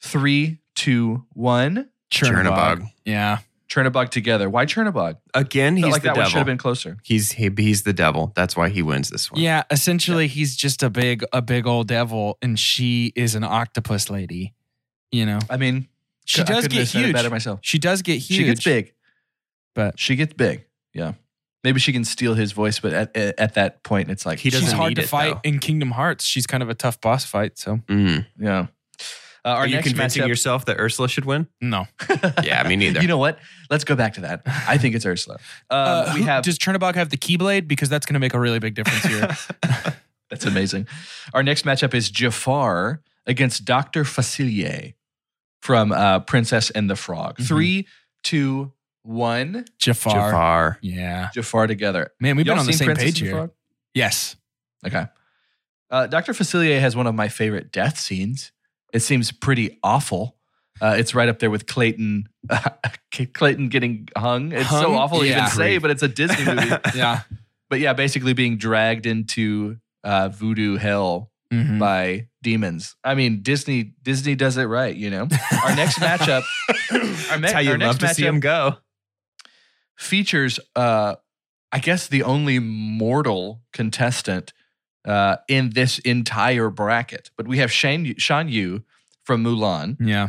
[0.00, 1.88] Three, two, one.
[2.10, 2.86] Chernabog.
[3.04, 3.38] Yeah.
[3.68, 4.50] Chernabog together.
[4.50, 5.16] Why Chernabog?
[5.32, 6.38] Again, Felt he's like the that one should devil.
[6.40, 6.98] have been closer.
[7.02, 8.32] He's he, he's the devil.
[8.36, 9.40] That's why he wins this one.
[9.40, 9.62] Yeah.
[9.70, 14.52] Essentially, he's just a big, a big old devil, and she is an octopus lady.
[15.10, 15.88] You know, I mean,
[16.26, 17.14] she I does couldn't get said it huge.
[17.14, 17.60] better myself.
[17.62, 18.38] She does get huge.
[18.38, 18.92] She gets big,
[19.74, 20.64] but she gets big.
[20.92, 21.12] Yeah.
[21.64, 24.50] Maybe she can steal his voice, but at, at, at that point, it's like He
[24.50, 25.40] doesn't she's hard to it, fight though.
[25.48, 26.24] in Kingdom Hearts.
[26.24, 27.58] She's kind of a tough boss fight.
[27.58, 28.26] So Mm.
[28.38, 28.66] Yeah.
[29.44, 31.48] Uh, Are you convincing matchup- yourself that Ursula should win?
[31.60, 31.86] no.
[32.44, 33.00] Yeah, me neither.
[33.02, 33.38] you know what?
[33.70, 34.42] Let's go back to that.
[34.46, 35.36] I think it's Ursula.
[35.70, 37.66] Um, Uh, we have does Chernabog have the Keyblade?
[37.66, 39.28] Because that's going to make a really big difference here.
[40.30, 40.86] That's amazing.
[41.34, 44.04] Our next matchup is Jafar against Dr.
[44.04, 44.94] Facilier
[45.60, 47.36] from uh, Princess and the Frog.
[47.38, 47.46] Mhm.
[47.48, 47.86] Three,
[48.22, 49.64] two, one.
[49.78, 50.12] Jafar.
[50.14, 50.78] Jafar.
[50.82, 51.28] Yeah.
[51.34, 52.10] Jafar together.
[52.20, 53.32] Man, we've Y'all been on the same Princess page here.
[53.32, 53.50] Frog?
[53.94, 54.36] Yes.
[54.86, 55.06] Okay.
[55.90, 56.32] Uh, Dr.
[56.32, 58.52] Facilier has one of my favorite death scenes.
[58.92, 60.36] It seems pretty awful.
[60.80, 62.28] Uh, it's right up there with Clayton.
[63.34, 64.52] Clayton getting hung.
[64.52, 66.70] It's so awful to even say, but it's a Disney movie.
[66.94, 67.20] Yeah.
[67.70, 71.78] but yeah, basically being dragged into uh, voodoo hell Mhm.
[71.78, 72.96] by demons.
[73.04, 74.96] I mean, Disney Disney does it right.
[74.96, 75.28] You know,
[75.64, 76.42] our next matchup,
[76.90, 76.98] our,
[77.36, 78.76] me- That's how you love to see him go.
[80.02, 81.14] Features, uh,
[81.70, 84.52] I guess, the only mortal contestant
[85.04, 87.30] uh, in this entire bracket.
[87.36, 88.82] But we have Shane Shan Yu
[89.24, 90.28] from Mulan, Yeah.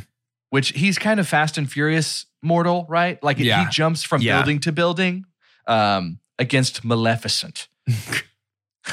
[0.49, 3.21] which he's kind of Fast and Furious mortal, right?
[3.23, 3.63] Like Yeah.
[3.65, 4.38] he jumps from Yeah.
[4.39, 5.25] building to building
[5.67, 7.67] um, against Maleficent.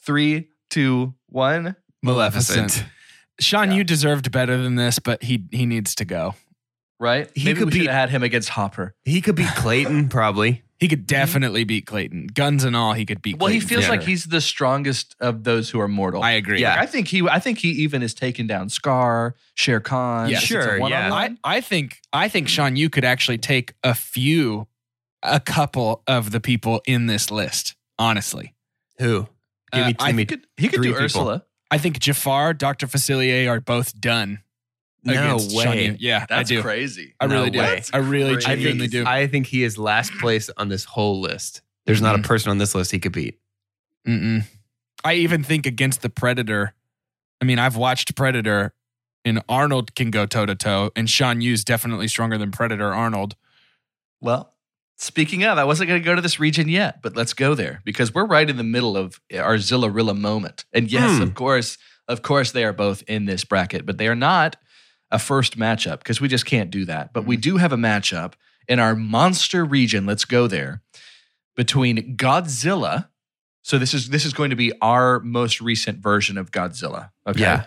[0.00, 1.76] Three, two, one.
[2.02, 2.84] Maleficent.
[3.40, 3.76] Sean, Yeah.
[3.78, 6.34] you deserved better than this, but he he needs to go.
[7.00, 7.30] Right?
[7.34, 8.94] He Maybe could we should beat- have had him against Hopper.
[9.04, 10.62] He could beat Clayton, probably.
[10.80, 12.28] He could definitely beat Clayton.
[12.28, 14.08] Guns and all, he could beat Well, he Clayton feels for like sure.
[14.10, 16.22] he's the strongest of those who are mortal.
[16.22, 16.60] I agree.
[16.60, 16.76] Yeah.
[16.78, 17.22] I think he.
[17.28, 20.28] I think he even has taken down Scar, Shere Khan.
[20.30, 21.12] Yeah, sure, yeah.
[21.12, 24.68] I, I think I think Sean, you could actually take a few,
[25.22, 27.74] a couple of the people in this list.
[27.98, 28.54] Honestly,
[28.98, 29.26] Who?
[29.72, 30.46] Give Uh, me, I give me he could.
[30.56, 31.04] He could Three do people.
[31.04, 31.44] Ursula.
[31.72, 34.42] I think Jafar, Doctor Facilier are both done.
[35.04, 35.86] No against Sean way.
[35.86, 35.96] Yu.
[36.00, 36.62] Yeah, That's I do.
[36.62, 37.14] crazy.
[37.20, 37.58] I really do.
[37.60, 37.82] way.
[37.92, 39.10] I really That's I genuinely think, do.
[39.10, 41.62] I think he is last place on this whole list.
[41.86, 43.38] There's not a person on this list he could beat.
[44.06, 44.44] Mm-mm.
[45.04, 46.74] I even think against the Predator.
[47.40, 48.74] I mean, I've watched Predator,
[49.24, 53.36] and Arnold can go toe to toe, and Shan Yu's definitely stronger than Predator Arnold.
[54.20, 54.54] Well,
[54.96, 57.80] speaking of, I wasn't going to go to this region yet, but let's go there
[57.84, 60.64] because we're right in the middle of our Zillarilla moment.
[60.72, 61.22] And yes, Hmm.
[61.22, 64.56] of course, of course, they are both in this bracket, but they are not
[65.10, 67.12] a first matchup because we just can't do that.
[67.12, 68.34] But we do have a matchup
[68.68, 70.06] in our monster region.
[70.06, 70.82] Let's go there
[71.56, 73.08] between Godzilla.
[73.62, 77.10] So this is this is going to be our most recent version of Godzilla.
[77.26, 77.40] Okay.
[77.40, 77.64] Yeah.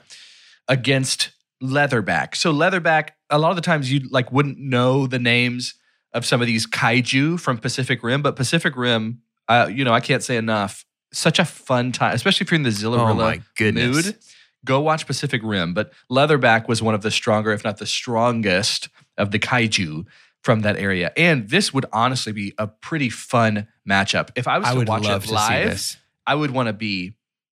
[0.68, 2.36] Against Leatherback.
[2.36, 5.76] So Leatherback, a lot of the times you like wouldn't know the names
[6.14, 10.00] of some of these kaiju from Pacific Rim, but Pacific Rim, uh, you know, I
[10.00, 10.86] can't say enough.
[11.14, 14.06] Such a fun time, especially if you're in the Oh Zillarilla my goodness.
[14.06, 14.16] mood.
[14.66, 15.74] Go watch Pacific Rim.
[15.74, 20.06] But Leatherback was one of the stronger, if not the strongest, of the kaiju
[20.44, 21.12] from that area.
[21.18, 24.30] And this would honestly be a pretty fun matchup.
[24.36, 25.98] If I was I to would watch love it to see live, this.
[26.26, 27.14] I would want to be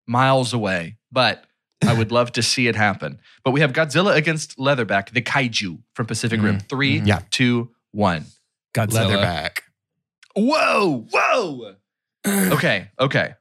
[0.07, 1.45] miles away, but
[1.83, 3.19] I would love to see it happen.
[3.43, 6.57] But we have Godzilla against Leatherback, the kaiju from Pacific Rim.
[6.57, 7.07] Mm, Three, mhm.
[7.07, 7.19] Yeah.
[7.31, 8.25] two, one.
[8.73, 9.07] Godzilla.
[9.15, 9.59] Leatherback.
[10.35, 11.75] Whoa, whoa.
[12.27, 13.33] okay, okay.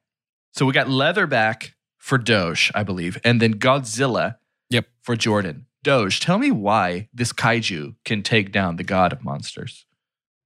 [0.52, 1.70] So we got Leatherback
[2.04, 4.36] for Doge, I believe, and then Godzilla
[4.68, 4.88] Yep.
[5.00, 5.64] for Jordan.
[5.82, 9.86] Doge, tell me why this kaiju can take down the god of monsters.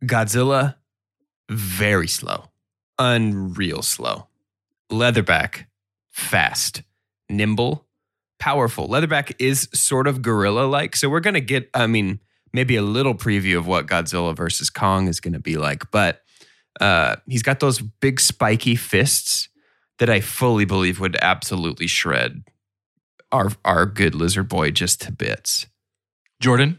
[0.05, 0.77] Godzilla,
[1.51, 2.45] very slow.
[2.97, 4.29] Unreal slow.
[4.89, 5.67] Leatherback,
[6.13, 6.83] fast.
[7.29, 7.89] Nimble,
[8.39, 8.89] powerful.
[8.89, 10.95] Leatherback is sort of gorilla like.
[10.95, 12.21] So we're going to get, I mean,
[12.53, 15.91] maybe a little preview of what Godzilla versus Kong is going to be like.
[15.91, 16.23] But
[16.81, 19.48] uh, he's got those big spiky fists
[19.99, 22.45] that I fully believe would absolutely shred
[23.33, 25.67] our, our good lizard boy just to bits.
[26.41, 26.79] Jordan,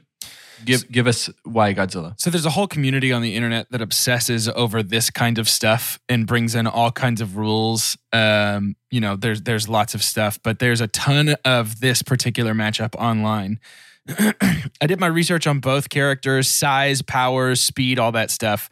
[0.65, 2.19] give give us why Godzilla.
[2.19, 5.99] So there's a whole community on the internet that obsesses over this kind of stuff
[6.07, 7.97] and brings in all kinds of rules.
[8.13, 12.53] Um, you know, there's there's lots of stuff, but there's a ton of this particular
[12.53, 13.59] matchup online.
[14.07, 18.69] I did my research on both characters, size, powers, speed, all that stuff.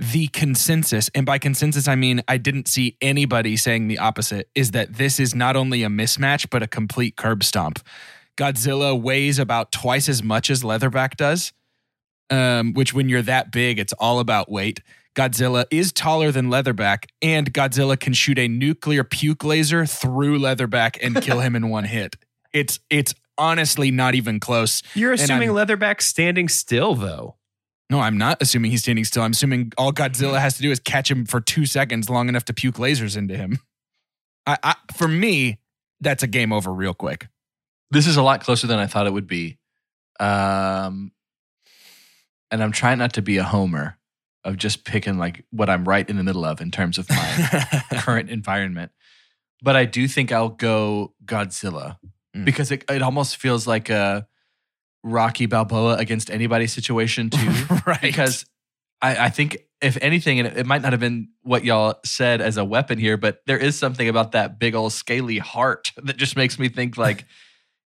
[0.00, 4.72] The consensus, and by consensus I mean I didn't see anybody saying the opposite, is
[4.72, 7.80] that this is not only a mismatch but a complete curb stomp.
[8.36, 11.52] Godzilla weighs about twice as much as Leatherback does
[12.30, 14.80] um, which when you're that big, it's all about weight.
[15.16, 20.96] Godzilla is taller than Leatherback, and Godzilla can shoot a nuclear puke laser through Leatherback
[21.02, 22.16] and kill him in one hit.
[22.52, 24.82] It's it's honestly not even close.
[24.94, 27.36] You're assuming Leatherback's standing still, though.
[27.90, 29.22] No, I'm not assuming he's standing still.
[29.22, 32.44] I'm assuming all Godzilla has to do is catch him for two seconds, long enough
[32.46, 33.58] to puke lasers into him.
[34.46, 35.58] I, I for me,
[36.00, 37.26] that's a game over real quick.
[37.90, 39.58] This is a lot closer than I thought it would be.
[40.20, 41.10] Um,
[42.50, 43.98] and I'm trying not to be a homer
[44.44, 47.82] of just picking like what I'm right in the middle of in terms of my
[47.94, 48.92] current environment.
[49.62, 51.98] But I do think I'll go Godzilla
[52.36, 52.44] Mm.
[52.44, 54.24] because it, it almost feels like a
[55.02, 57.52] Rocky Balboa against anybody situation too.
[57.86, 58.00] right.
[58.00, 58.44] because
[59.02, 62.56] I, I think if anything, and it, might not have been what y'all said as
[62.58, 66.36] a weapon here, but there is something about that big old scaly heart that just
[66.36, 67.24] makes me think like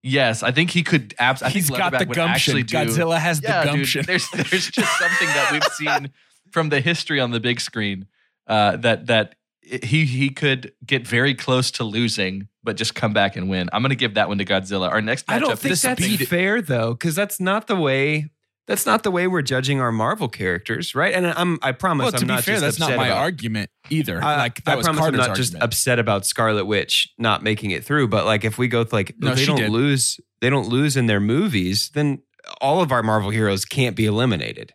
[0.04, 1.14] Yes, I think he could.
[1.20, 2.58] Abs- I He's think got Leatherback the would gumption.
[2.58, 2.76] actually do.
[2.76, 4.04] Godzilla has yeah, the dude, gumption.
[4.08, 6.10] there's there's just something that we've seen
[6.52, 8.08] from the history on the big screen
[8.48, 13.36] uh, that that he he could get very close to losing, but just come back
[13.36, 13.70] and win.
[13.74, 14.90] I'm gonna give that one to Godzilla.
[14.90, 15.34] Our next matchup.
[15.36, 18.30] I don't think that's Speed- fair though, because that's not the way.
[18.68, 21.14] That's not the way we're judging our Marvel characters, right?
[21.14, 23.18] And I'm, I promise, well, to I'm be not fair, just that's not my about,
[23.18, 24.24] argument either.
[24.24, 27.44] I, like that I was promise Carter's I'm not just upset about Scarlet Witch not
[27.44, 29.72] making it through, but like if we go with like No, they don't did.
[29.72, 32.22] lose, they don't lose in their movies, then
[32.62, 34.74] all of our Marvel heroes can't be eliminated.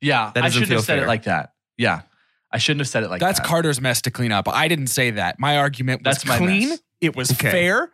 [0.00, 1.52] Yeah, That I doesn't shouldn't have feel said it like that.
[1.76, 2.00] Yeah,
[2.50, 3.42] I shouldn't have said it like That's that.
[3.42, 4.48] That's Carter's mess to clean up.
[4.48, 5.38] I didn't say that.
[5.38, 6.70] My argument was That's my clean.
[6.70, 6.80] mess.
[7.00, 7.50] It was Okay.
[7.50, 7.90] fair.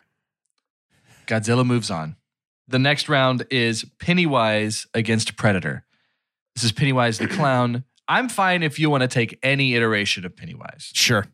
[1.27, 2.15] Godzilla moves on.
[2.67, 5.85] The next round is Pennywise against Predator.
[6.55, 7.83] This is Pennywise the clown.
[8.07, 11.25] I'm fine if you want to take any iteration of Pennywise, Sure.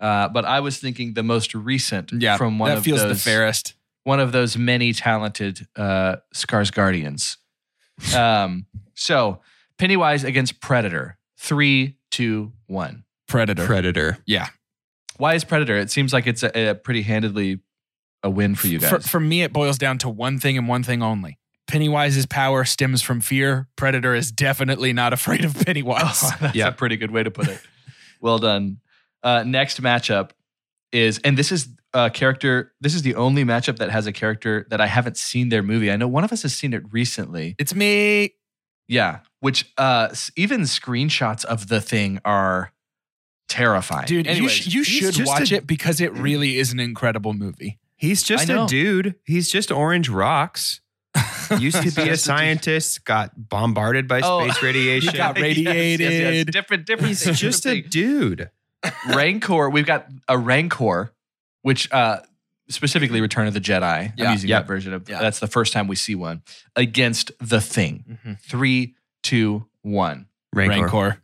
[0.00, 2.36] uh, but I was thinking the most recent Yeah.
[2.36, 3.74] from one that of feels those the fairest.
[4.04, 7.36] one of those many talented uh, Skarsgårds.
[8.14, 9.40] Um, so
[9.78, 11.18] Pennywise against Predator.
[11.36, 13.04] Three, two, one.
[13.28, 13.66] Predator.
[13.66, 14.18] Predator.
[14.26, 14.48] yeah.
[15.18, 15.76] Why is Predator?
[15.76, 17.60] It seems like it's a, a pretty handedly
[18.22, 18.90] a win for you guys.
[18.90, 21.38] For, for me, it boils down to one thing and one thing only.
[21.68, 23.68] Pennywise's power stems from fear.
[23.76, 26.20] Predator is definitely not afraid of Pennywise.
[26.24, 26.68] Oh, that's Yeah.
[26.68, 27.60] a pretty good way to put it.
[28.20, 28.78] well done.
[29.22, 30.30] Uh, next matchup
[30.92, 32.72] is, and this is a character.
[32.80, 35.90] This is the only matchup that has a character that I haven't seen their movie.
[35.90, 37.56] I know one of us has seen it recently.
[37.58, 38.34] it's me.
[38.86, 42.72] Yeah, which uh, even screenshots of the thing are
[43.48, 44.06] terrifying.
[44.06, 47.78] Dude, you, sh- you should watch a- it because it really is an incredible movie.
[47.96, 49.16] He's just a dude.
[49.24, 50.80] He's just orange rocks.
[51.58, 54.42] Used to be a a scientist, got bombarded by Oh.
[54.48, 55.12] space radiation.
[55.12, 55.74] He got Yes, yes, yes.
[55.74, 56.52] radiated.
[56.52, 57.08] Different, different.
[57.08, 57.92] He's things, just different a things.
[57.92, 58.50] dude.
[59.16, 59.70] Rancor.
[59.70, 61.12] We've got a Rancor,
[61.62, 62.20] which uh,
[62.68, 64.12] specifically Return of the Jedi.
[64.16, 64.26] Yeah.
[64.26, 64.62] I'm using Yep.
[64.62, 65.08] that version of.
[65.08, 65.20] Yeah.
[65.20, 66.42] That's the first time we see one
[66.76, 68.18] against the Thing.
[68.42, 70.26] Three, two, one.
[70.54, 70.82] Rancor.
[70.82, 71.22] Rancor.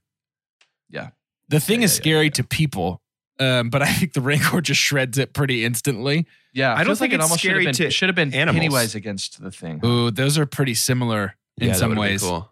[0.90, 1.11] Yeah.
[1.48, 2.30] The thing Yeah, is yeah, yeah, scary yeah.
[2.30, 3.02] to people,
[3.40, 6.26] um, but I think the Rancor just shreds it pretty instantly.
[6.52, 8.16] Yeah, I don't feels like think it it's almost should have scary been should have
[8.16, 8.54] been animals.
[8.54, 9.80] Pennywise against the Thing.
[9.85, 12.22] Ooh, those are pretty similar in Yeah, some would've ways.
[12.22, 12.48] Cool.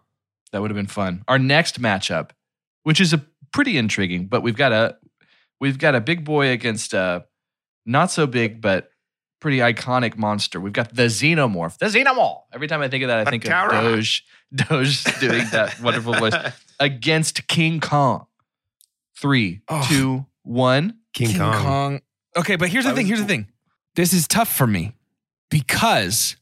[0.51, 1.23] That would have been fun.
[1.27, 2.31] Our next matchup,
[2.83, 4.97] which is a pretty intriguing, but we've got a
[5.61, 7.25] we've got a big boy against a
[7.85, 8.89] not so big but
[9.43, 10.59] pretty iconic monster.
[10.59, 11.77] We've got the Xenomorph.
[11.77, 12.43] The Xenomorph.
[12.53, 13.69] Every time I think of that, I think of Batara.
[13.81, 14.25] Doge.
[14.55, 16.33] Doge doing that wonderful voice
[16.79, 18.25] against King Kong.
[19.17, 19.85] Three, Oh.
[19.89, 20.97] two, one.
[21.13, 22.01] King, Kong.
[22.35, 23.03] Okay, but here's the That thing.
[23.05, 23.47] was Here's the thing.
[23.95, 24.95] This is tough for me
[25.51, 26.35] because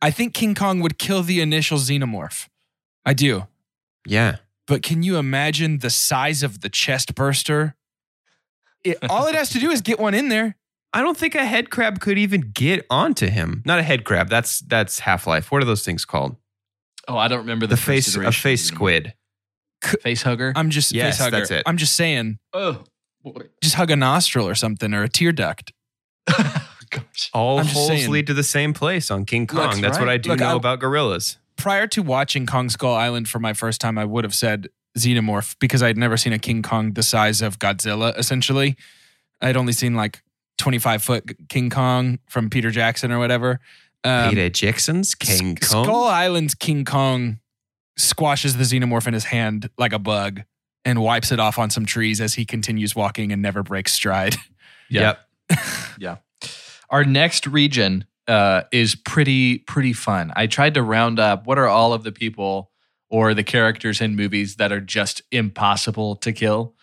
[0.00, 2.46] I think King Kong would kill the initial xenomorph.
[3.04, 3.48] I do.
[4.06, 4.36] Yeah.
[4.68, 7.74] But can you imagine the size of the chest burster?
[8.84, 10.56] It, all it has to do is get one in there.
[10.94, 13.62] I don't think a head crab could even get onto him.
[13.66, 14.28] Not a head crab.
[14.30, 15.50] That's that's Half Life.
[15.52, 16.36] What are those things called?
[17.08, 18.76] Oh, I don't remember the, The face, a face of Xenomorph.
[18.76, 19.14] squid.
[20.02, 20.52] Face hugger.
[20.56, 21.36] I'm just Yes, face hugger.
[21.38, 21.62] that's it.
[21.66, 22.84] I'm just saying, oh,
[23.22, 23.42] boy.
[23.60, 25.72] just hug a nostril or something or a tear duct.
[26.90, 27.30] Gosh.
[27.34, 28.10] All I'm holes saying.
[28.10, 29.58] lead to the same place on King Kong.
[29.68, 30.08] That's That's, what.
[30.08, 31.38] I do Look, know I- about gorillas.
[31.56, 35.54] Prior to watching Kong Skull Island for my first time, I would have said xenomorph
[35.60, 38.16] because I'd never seen a King Kong the size of Godzilla.
[38.18, 38.76] Essentially,
[39.40, 40.22] I'd only seen like
[40.58, 43.60] 25 foot King Kong from Peter Jackson or whatever.
[44.04, 45.84] Um, Peter Jackson's King S- Kong.
[45.84, 47.38] Skull Island's King Kong
[47.96, 50.42] squashes the xenomorph in his hand like a bug
[50.84, 54.36] and wipes it off on some trees as he continues walking and never breaks stride.
[54.90, 55.14] Yeah.
[55.50, 55.60] Yep.
[55.98, 56.16] Yeah.
[56.90, 60.30] Our next region uh, is pretty pretty fun.
[60.36, 62.70] I tried to round up what are all of the people
[63.08, 66.74] or the characters in movies that are just impossible to kill,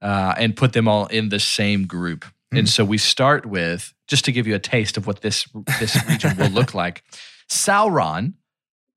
[0.00, 2.24] uh, and put them all in the same group.
[2.52, 2.68] And mm.
[2.68, 5.46] so we start with just to give you a taste of what this
[5.78, 7.04] this region will look like.
[7.48, 8.34] Sauron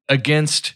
[0.10, 0.76] against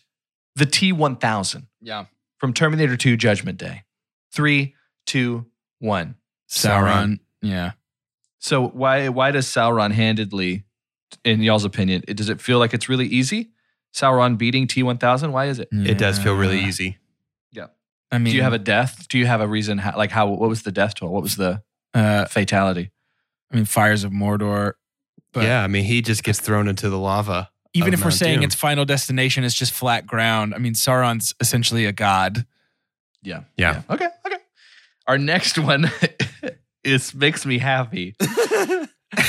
[0.56, 2.06] the T one thousand Yeah.
[2.38, 3.84] from Terminator Two Judgment Day.
[4.32, 5.46] Three, two,
[5.80, 6.16] one.
[6.50, 7.20] Sauron.
[7.42, 7.72] Yeah.
[8.40, 10.64] So why why does Sauron handedly,
[11.24, 13.50] in y'all's opinion, it, does it feel like it's really easy?
[13.94, 15.32] Sauron beating T one thousand.
[15.32, 15.70] Why is it?
[15.72, 16.98] It does feel really easy.
[17.52, 17.68] Yeah.
[18.12, 19.08] I mean, Do you have a death?
[19.08, 19.80] Do you have a reason?
[19.80, 20.28] How, like how?
[20.28, 21.10] What was the death toll?
[21.12, 22.92] What was the uh, fatality?
[23.52, 24.74] I mean, Fires of Mordor.
[25.34, 27.50] But yeah, I mean, he just gets thrown into the lava.
[27.74, 28.46] Even of if we're saying Doom.
[28.46, 32.46] its final destination is just flat ground, I mean, Sauron's essentially a god.
[33.22, 33.42] Yeah.
[33.58, 33.84] Yeah.
[33.90, 34.08] Okay.
[34.26, 34.38] Okay.
[35.06, 35.92] Our next one
[36.84, 38.16] is makes me happy.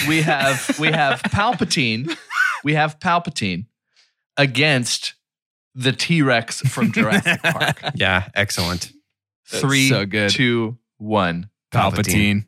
[0.09, 2.16] we have we have Palpatine.
[2.64, 3.66] We have Palpatine
[4.37, 5.14] against
[5.75, 7.83] the T Rex from Jurassic Park.
[7.94, 8.92] Yeah, excellent.
[9.47, 10.31] Three, so good.
[10.31, 11.49] two, one.
[11.72, 12.46] Palpatine.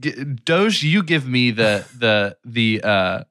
[0.00, 3.24] G- Doge, you give me the the the uh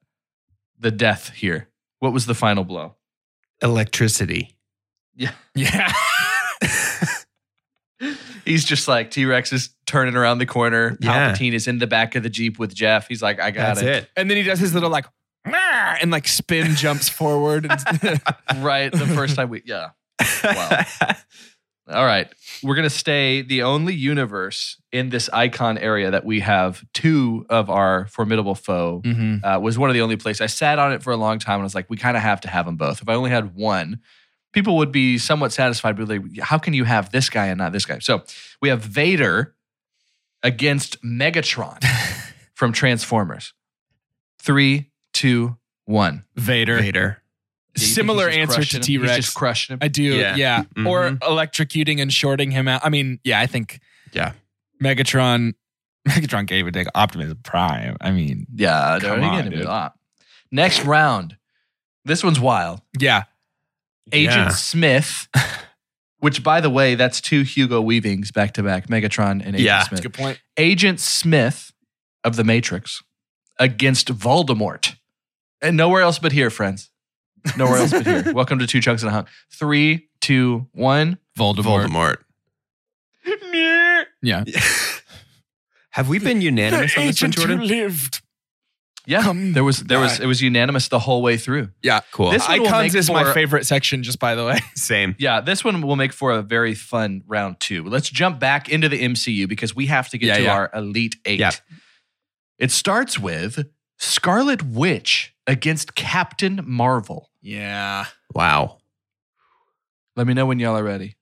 [0.80, 1.68] the death here.
[2.00, 2.96] What was the final blow?
[3.62, 4.56] Electricity.
[5.16, 5.32] Yeah.
[5.56, 5.92] Yeah.
[8.46, 10.96] He's just like T Rex is turning around the corner.
[11.02, 11.34] Yeah.
[11.34, 13.08] Palpatine is in the back of the Jeep with Jeff.
[13.08, 13.88] He's like, I got That's it.
[14.04, 14.10] it.
[14.16, 15.06] and then he does his little like
[15.46, 17.68] and like spin jumps forward.
[18.58, 18.92] Right.
[18.92, 19.90] The first time we, yeah.
[20.44, 20.82] Wow.
[21.90, 22.28] All right.
[22.64, 27.46] We're going to stay the only universe in this icon area that we have two
[27.50, 29.02] of our formidable foe.
[29.06, 29.44] Mhm.
[29.44, 31.56] Uh, was one of the only places I sat on it for a long time
[31.56, 33.02] and I was like, we kind of have to have them both.
[33.02, 34.00] If I only had one,
[34.54, 35.96] people would be somewhat satisfied.
[35.98, 38.00] But like, how can you have this guy and not this guy?
[38.00, 38.24] So
[38.62, 39.56] we have Vader
[40.44, 41.84] against Megatron
[42.54, 43.54] from Transformers.
[44.40, 46.26] Three, two, one.
[46.36, 46.80] Vader.
[46.80, 47.22] Vader.
[47.78, 48.80] Yeah, Similar answer to?
[48.80, 49.16] T Rex.
[49.16, 49.80] Just crushing him.
[49.82, 50.36] I do, Yeah.
[50.36, 50.64] yeah.
[50.86, 51.20] Or Mhm.
[51.20, 52.82] electrocuting and shorting him out.
[52.84, 53.80] I mean, yeah, I think
[54.14, 54.34] Yeah.
[54.84, 55.54] Megatron
[56.08, 57.98] Megatron gave it to Optimus Prime.
[58.02, 59.66] I mean, Yeah, Come on, gonna be dude.
[59.66, 59.96] a lot.
[60.52, 61.38] Next round.
[62.06, 62.82] This one's wild.
[63.00, 63.24] yeah.
[64.14, 64.48] Agent Yeah.
[64.50, 65.28] Smith,
[66.20, 69.84] which by the way, that's two Hugo Weavings back to back, Megatron and Agent Yeah.
[69.84, 70.02] Smith.
[70.02, 70.40] Good point.
[70.56, 71.74] Agent Smith
[72.24, 73.04] of the Matrix
[73.60, 74.96] against Voldemort.
[75.62, 76.90] And nowhere else but here, friends.
[77.58, 78.24] Nowhere else but here.
[78.34, 79.28] Welcome to Two Chunks and a Hunk.
[79.52, 81.18] Three, two, one.
[81.38, 81.88] Voldemort.
[83.26, 84.06] Voldemort.
[84.22, 84.44] Yeah.
[85.92, 87.66] Have we been unanimous on this one, Jordan?
[87.68, 88.22] lived.
[89.06, 89.22] Yeah.
[89.22, 90.22] Come There was there was back.
[90.22, 91.70] it was unanimous the whole way through.
[91.82, 92.02] Yeah.
[92.12, 92.32] Cool.
[92.32, 94.60] This one will Icons make is my for- favorite section, just by the way.
[94.76, 95.16] Same.
[95.18, 97.84] Yeah, this one will make for a very fun round two.
[97.86, 100.54] Let's jump back into the MCU because we have to get Yeah, to yeah.
[100.54, 101.40] our Elite Eight.
[101.40, 101.52] Yeah.
[102.60, 107.32] It starts with Scarlet Witch against Captain Marvel.
[107.42, 108.06] Yeah.
[108.36, 108.78] Wow.
[110.16, 111.16] Let me know when y'all are ready.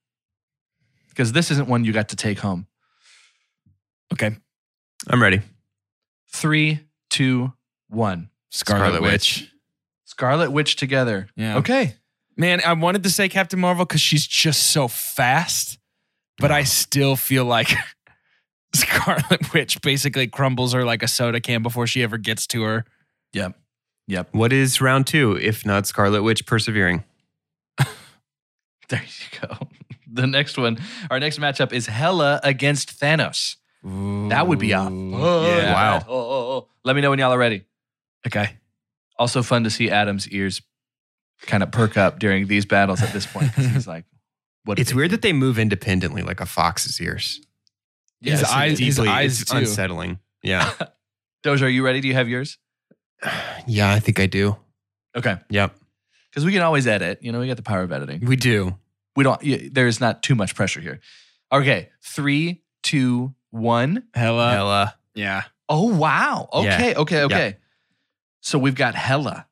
[1.08, 2.66] Because this isn't one you got to take home.
[4.12, 4.36] Okay.
[5.08, 5.40] I'm ready.
[6.32, 7.52] Three, two,
[7.88, 8.30] one.
[8.50, 9.12] Scarlet, Scarlet Witch.
[9.12, 9.52] Witch.
[10.04, 11.28] Scarlet Witch together.
[11.36, 11.58] Yeah.
[11.58, 11.94] Okay.
[12.36, 15.78] Man, I wanted to say Captain Marvel because she's just so fast,
[16.38, 17.70] but I still feel like
[18.74, 22.84] Scarlet Witch basically crumbles her like a soda can before she ever gets to her.
[23.32, 23.56] Yep.
[24.08, 24.28] Yep.
[24.32, 27.04] What is round two, if not Scarlet Witch persevering?
[28.88, 29.68] There you go.
[30.06, 30.78] The next one,
[31.10, 33.56] our next matchup is Hela against Thanos.
[33.82, 34.88] That would be a Yeah.
[34.88, 35.98] Wow.
[35.98, 36.14] battle.
[36.14, 36.68] Oh, oh, oh.
[36.84, 37.64] Let me know when y'all are ready.
[38.26, 38.50] Okay.
[39.18, 40.62] Also fun to see Adam's ears
[41.42, 43.52] kind of perk up during these battles at this point.
[43.54, 44.04] 'cause He's like,
[44.64, 44.78] what?
[44.78, 47.40] It's weird that they move independently like a fox's ears.
[48.20, 48.78] His Yes, eyes- is.
[48.78, 49.58] his Deeply, eyes it's too.
[49.58, 50.20] unsettling.
[50.44, 50.72] Yeah.
[51.44, 52.00] Doja, are you ready?
[52.00, 52.56] Do you have yours?
[53.66, 54.56] yeah, I think I do.
[55.16, 55.36] Okay.
[55.50, 55.74] Yep.
[56.30, 57.18] Because we can always edit.
[57.22, 58.24] You know, we got the power of editing.
[58.26, 58.76] We do.
[59.16, 61.00] We don't, y- there's not too much pressure here.
[61.50, 61.88] Okay.
[62.02, 64.04] Three, two, one.
[64.14, 64.50] Hela.
[64.50, 64.94] Hela.
[65.14, 65.42] Yeah.
[65.68, 66.48] Oh, wow.
[66.54, 66.74] Yeah.
[66.74, 66.94] Okay.
[66.94, 67.22] Okay.
[67.24, 67.56] Okay.
[68.42, 69.46] So we've got Hela.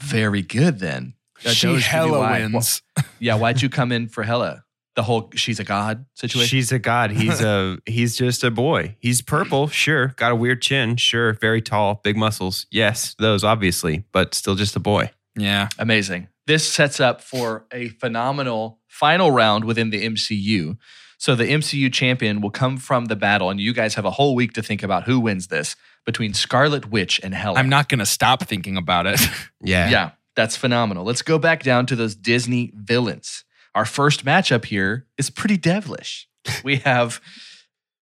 [0.00, 1.14] Very good then.
[1.44, 2.40] Uh, She Doge, Hela why.
[2.46, 2.82] wins.
[2.98, 3.34] Wh- yeah.
[3.34, 4.64] Why'd you come in for Hela?
[5.00, 6.46] The whole she's a god situation?
[6.46, 7.10] She's a god.
[7.10, 8.96] He's a he's just a boy.
[8.98, 10.08] He's purple, sure.
[10.16, 11.32] Got a weird chin, sure.
[11.32, 12.66] Very tall, big muscles.
[12.70, 15.10] Yes, those obviously, but still just a boy.
[15.34, 15.68] Yeah.
[15.78, 16.28] Amazing.
[16.46, 20.76] This sets up for a phenomenal final round within the MCU.
[21.16, 24.34] So the MCU champion will come from the battle, and you guys have a whole
[24.34, 27.58] week to think about who wins this between Scarlet Witch and Hela.
[27.58, 29.18] I'm not going to stop thinking about it.
[29.62, 29.88] Yeah.
[29.88, 31.04] Yeah, that's phenomenal.
[31.04, 33.44] Let's go back down to those Disney villains.
[33.74, 36.28] Our first matchup here is pretty devilish.
[36.64, 37.20] We have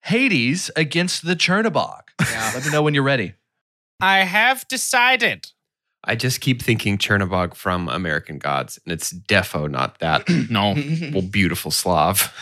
[0.01, 2.01] Hades against the Chernobog.
[2.19, 3.33] Let me know when you're ready.
[4.01, 5.47] I have decided.
[6.03, 10.75] I just keep thinking Chernobog from American Gods, and it's defo not that No.
[11.13, 12.33] well, beautiful Slav.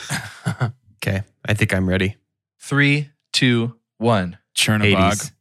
[0.97, 2.15] okay, I think I'm ready.
[2.59, 4.39] Three, two, one.
[4.55, 4.95] Chernobog.
[5.11, 5.31] Hades.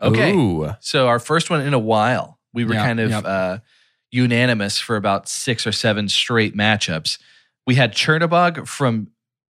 [0.00, 0.32] Okay.
[0.32, 0.70] Ooh.
[0.80, 2.38] So our first one in a while.
[2.52, 3.18] We were Yeah, kind of yeah.
[3.18, 3.58] uh,
[4.10, 7.18] unanimous for about six or seven straight matchups.
[7.66, 9.08] We had Chernobog from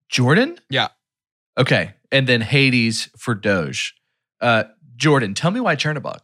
[0.08, 0.58] Jordan.
[0.70, 0.88] Yeah.
[1.58, 3.94] Okay, and then Hades for Doge.
[4.40, 4.64] Uh,
[4.96, 6.18] Jordan, tell me why Chernobog.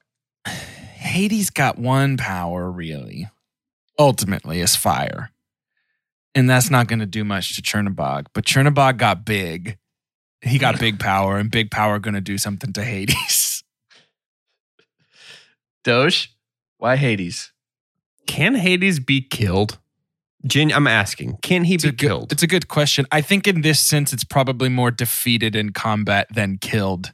[0.46, 3.28] Hades got one power, really.
[3.98, 5.30] Ultimately, is fire.
[6.35, 8.26] And that's not going to do much to Chernobog.
[8.33, 9.78] But Chernobog got big.
[10.40, 13.64] He got big power, and big power going to do something to Hades.
[15.85, 16.35] Doge,
[16.78, 17.52] why Hades?
[18.27, 19.79] Can Hades be killed?
[20.46, 21.38] Jin, I'm asking.
[21.42, 22.33] Can he It's be good, killed?
[22.33, 23.06] it's a good question.
[23.12, 27.12] I think in this sense, it's probably more defeated in combat than killed.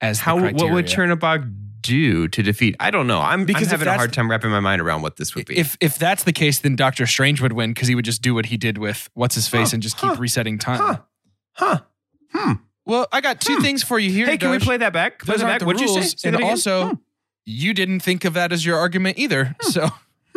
[0.00, 0.36] As the How?
[0.36, 1.16] What would criteria.
[1.16, 2.76] Chernobog do to defeat?
[2.78, 3.20] I don't know.
[3.20, 5.46] I'm, Because I'm if having a hard time wrapping my mind around what this would
[5.46, 5.58] be.
[5.58, 8.32] If if that's the case, then Doctor Strange would win because he would just do
[8.34, 10.78] what he did with what's his face Huh, and just keep resetting time.
[10.80, 10.98] huh?
[11.54, 11.78] Huh?
[12.32, 12.52] Hmm.
[12.84, 13.62] Well, I got two Hmm.
[13.62, 14.26] things for you here.
[14.26, 15.18] Hey, can we play that back?
[15.24, 15.60] Play Those that aren't back.
[15.60, 16.02] the What'd you say?
[16.16, 16.94] Say and also, Hmm.
[17.44, 19.56] you didn't think of that as your argument either.
[19.62, 19.88] So,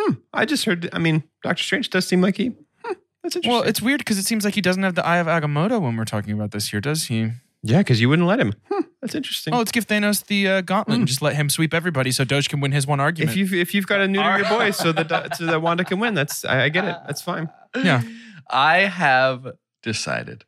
[0.01, 0.13] Hmm.
[0.33, 0.89] I just heard.
[0.93, 2.47] I mean, Doctor Strange does seem like he.
[2.83, 2.93] Hmm,
[3.23, 3.51] that's interesting.
[3.51, 5.95] well, it's weird because it seems like he doesn't have the Eye of Agamotto when
[5.97, 7.31] we're talking about this here, does he?
[7.63, 8.53] yeah, because you wouldn't let him.
[8.71, 9.53] Hmm, that's interesting.
[9.53, 11.05] Oh, let's give Thanos the uh, gauntlet and Hmm.
[11.07, 13.37] just let him sweep everybody so Doge can win his one argument.
[13.37, 15.61] if you if you've got a new to neuter your boys so that so that
[15.61, 16.95] Wanda can win, that's I, I get it.
[17.05, 17.49] That's fine.
[17.75, 18.01] Yeah.
[18.49, 19.47] I have
[19.83, 20.43] decided.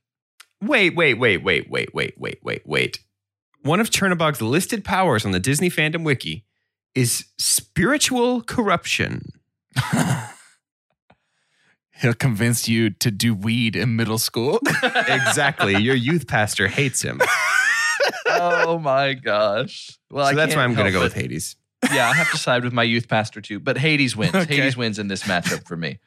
[0.62, 2.99] Wait, wait, wait, wait, wait, wait, wait, wait, wait.
[3.62, 6.43] One of Chernobog's listed powers on the Disney fandom wiki
[6.95, 9.30] is spiritual corruption.
[12.01, 14.59] He'll convince you to do weed in middle school.
[14.84, 15.78] exactly.
[15.78, 17.21] Your youth pastor hates him.
[18.28, 19.97] oh my gosh.
[20.09, 21.03] Well, so I that's why I'm going to go it.
[21.03, 21.55] with Hades.
[21.93, 23.59] Yeah, I have to side with my youth pastor too.
[23.59, 24.36] But Hades wins.
[24.36, 24.55] Okay.
[24.57, 25.99] Hades wins in this matchup for me.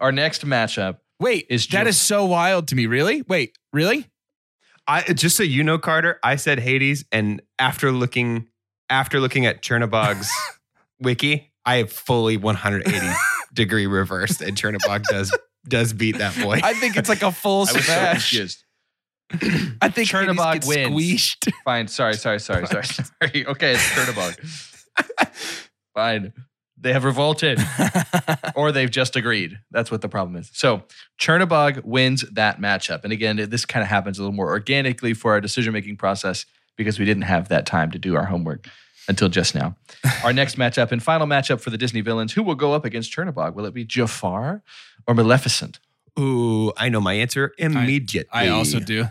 [0.00, 0.98] Our next matchup.
[1.20, 2.86] Wait, Is that Joe- is so wild to me.
[2.86, 3.22] Really?
[3.22, 4.06] Wait, really?
[4.86, 8.48] I just so you know, Carter, I said Hades, and after looking
[8.88, 10.30] after looking at Chernobog's
[11.00, 13.06] wiki, I have fully 180
[13.52, 15.36] degree reversed, and Chernobog does
[15.68, 16.60] does beat that boy.
[16.62, 18.30] I think it's like a full I was so smash.
[18.30, 18.64] confused.
[19.82, 20.86] I think Chernobog Hades gets wins.
[20.92, 21.52] squeezed.
[21.64, 21.88] Fine.
[21.88, 23.46] Sorry, sorry, sorry, sorry, sorry.
[23.46, 24.38] Okay, it's Chernobog.
[25.94, 26.32] Fine.
[26.80, 27.60] They have revolted.
[28.54, 29.58] or they've just agreed.
[29.70, 30.50] That's what the problem is.
[30.54, 30.84] So
[31.20, 33.04] Chernobog wins that matchup.
[33.04, 36.46] And again, this kind of happens a little more organically for our decision making process
[36.78, 38.68] because we didn't have that time to do our homework
[39.08, 39.76] until just now.
[40.24, 43.12] our next matchup and final matchup for the Disney villains who will go up against
[43.12, 43.54] Chernobog?
[43.54, 44.62] Will it be Jafar
[45.06, 45.80] or Maleficent?
[46.18, 48.28] Ooh, I know my answer immediately.
[48.32, 49.06] I also do.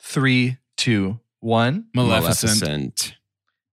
[0.00, 1.86] Three, two, one.
[1.94, 2.60] Maleficent.
[2.60, 3.14] Maleficent.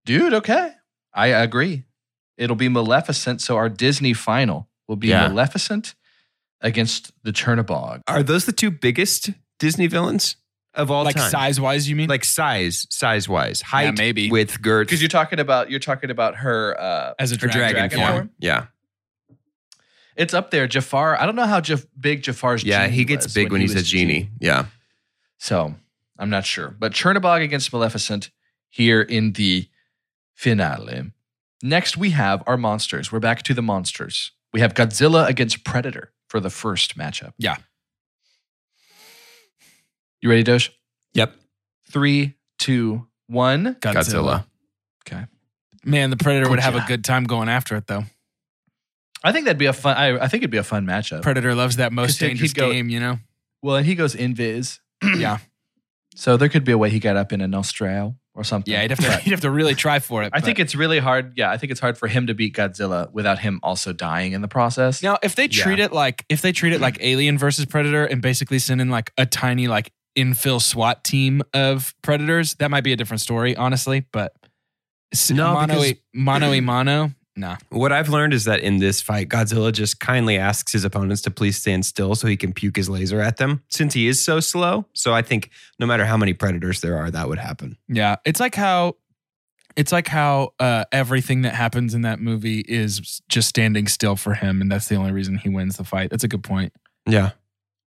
[0.06, 0.72] Dude, okay.
[1.14, 1.84] I agree.
[2.38, 3.42] It'll be Maleficent.
[3.42, 5.28] So our Disney final will be Yeah.
[5.28, 5.96] Maleficent
[6.62, 8.02] against the Chernobog.
[8.08, 10.36] Are those the two biggest Disney villains
[10.76, 11.30] of all Like time?
[11.32, 12.10] size wise, you mean?
[12.10, 14.30] like size, size wise, height, maybe.
[14.30, 17.52] width, girth, Because you're talking about you're talking about her uh as a or dra-
[17.52, 18.12] dragon, dragon form.
[18.14, 18.30] form?
[18.40, 18.66] Yeah,
[20.16, 20.68] it's up there.
[20.68, 21.20] Jafar.
[21.20, 22.86] I don't know how Jaf- big Jafar's yeah.
[22.86, 24.30] genie He gets was big when, he's a was genie.
[24.40, 24.66] Yeah.
[25.38, 25.76] So
[26.18, 26.70] I'm not sure.
[26.78, 28.30] But Chernobog against Maleficent
[28.70, 29.68] here in the
[30.34, 31.12] finale.
[31.62, 33.12] Next, we have our monsters.
[33.12, 34.32] We're back to the monsters.
[34.54, 37.34] We have Godzilla against Predator for the first matchup.
[37.38, 37.58] Yeah.
[40.26, 40.72] You ready, Dosh?
[41.14, 41.36] Yep.
[41.92, 43.76] Three, two, one.
[43.76, 43.94] Godzilla.
[43.94, 44.46] Godzilla.
[45.08, 45.26] Okay.
[45.84, 48.06] Man, the Predator would have a good time going after it, though.
[49.24, 49.96] I think that'd be a fun.
[49.96, 51.22] I, I think it'd be a fun matchup.
[51.22, 53.20] Predator loves that most he'd- dangerous go- game, you know?
[53.62, 54.80] well, and he goes invis.
[55.16, 55.38] Yeah.
[56.16, 58.74] So there could be a way he got up in an Australia or something.
[58.74, 60.32] Yeah, he'd have, to, he'd have to really try for it.
[60.34, 61.34] I think it's really hard.
[61.38, 64.42] Yeah, I think it's hard for him to beat Godzilla without him also dying in
[64.42, 65.04] the process.
[65.04, 68.24] Now, if they treat it like if they treat it like Alien versus Predator and
[68.24, 72.94] basically send in like a tiny like infill SWAT team of predators, that might be
[72.94, 74.06] a different story, honestly.
[74.12, 74.34] But
[75.30, 77.58] No, mono because- a mono a mono, nah.
[77.70, 81.32] What I've learned is that in this fight, Godzilla just kindly asks his opponents to
[81.32, 84.40] please stand still so he can puke his laser at them since he is so
[84.40, 84.86] slow.
[84.94, 85.50] So I think
[85.80, 87.78] no matter how many predators there are, that would happen.
[87.88, 88.96] Yeah, it's like how
[89.76, 94.34] it's like how uh, everything that happens in that movie is just standing still for
[94.34, 96.10] him, and that's the only reason he wins the fight.
[96.12, 96.72] That's a good point.
[97.06, 97.32] Yeah.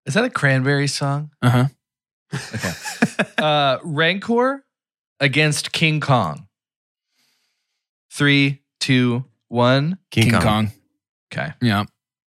[0.06, 1.32] Is that a Cranberry song?
[1.42, 1.66] Uh huh.
[2.34, 2.72] Okay.
[3.38, 4.64] uh, Rancor
[5.20, 6.48] against King Kong.
[8.12, 9.98] Three, two, one.
[10.12, 10.42] King, King, Kong.
[10.42, 10.72] Kong.
[11.32, 11.54] Okay.
[11.62, 11.86] Yeah.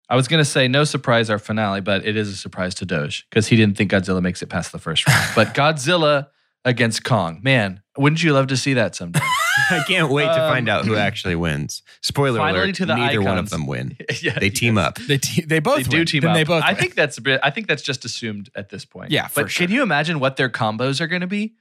[0.08, 3.26] I was gonna say no surprise our finale, but it is a surprise to Doge
[3.30, 5.32] because he didn't think Godzilla makes it past the first round.
[5.36, 6.28] but Godzilla
[6.64, 9.22] against Kong, man, wouldn't you love to see that someday?
[9.70, 11.82] I can't wait to Um, find out who actually wins.
[12.02, 13.52] Spoiler Finally alert, to the neither one of icons.
[13.52, 13.98] them win.
[14.22, 14.86] yeah, They team yes.
[14.88, 14.96] up.
[15.00, 16.06] They te- they both They do win.
[16.06, 16.36] team Then up.
[16.36, 16.64] They both.
[16.64, 16.82] I win.
[16.82, 17.40] think that's a bit.
[17.44, 19.12] I think that's just assumed at this point.
[19.12, 19.68] Yeah, for but sure.
[19.68, 21.54] can you imagine what their combos are going to be?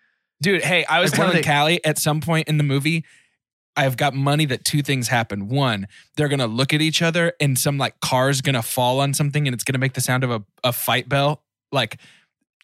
[0.42, 2.64] Dude, hey, I was Like, what are telling they- Callie at some point in the
[2.64, 3.04] movie,
[3.76, 5.48] I've got money that two things happen.
[5.48, 9.48] One, they're gonna look at each other and some like car's gonna fall on something
[9.48, 11.42] and it's gonna make the sound of a, a fight bell.
[11.72, 11.98] Like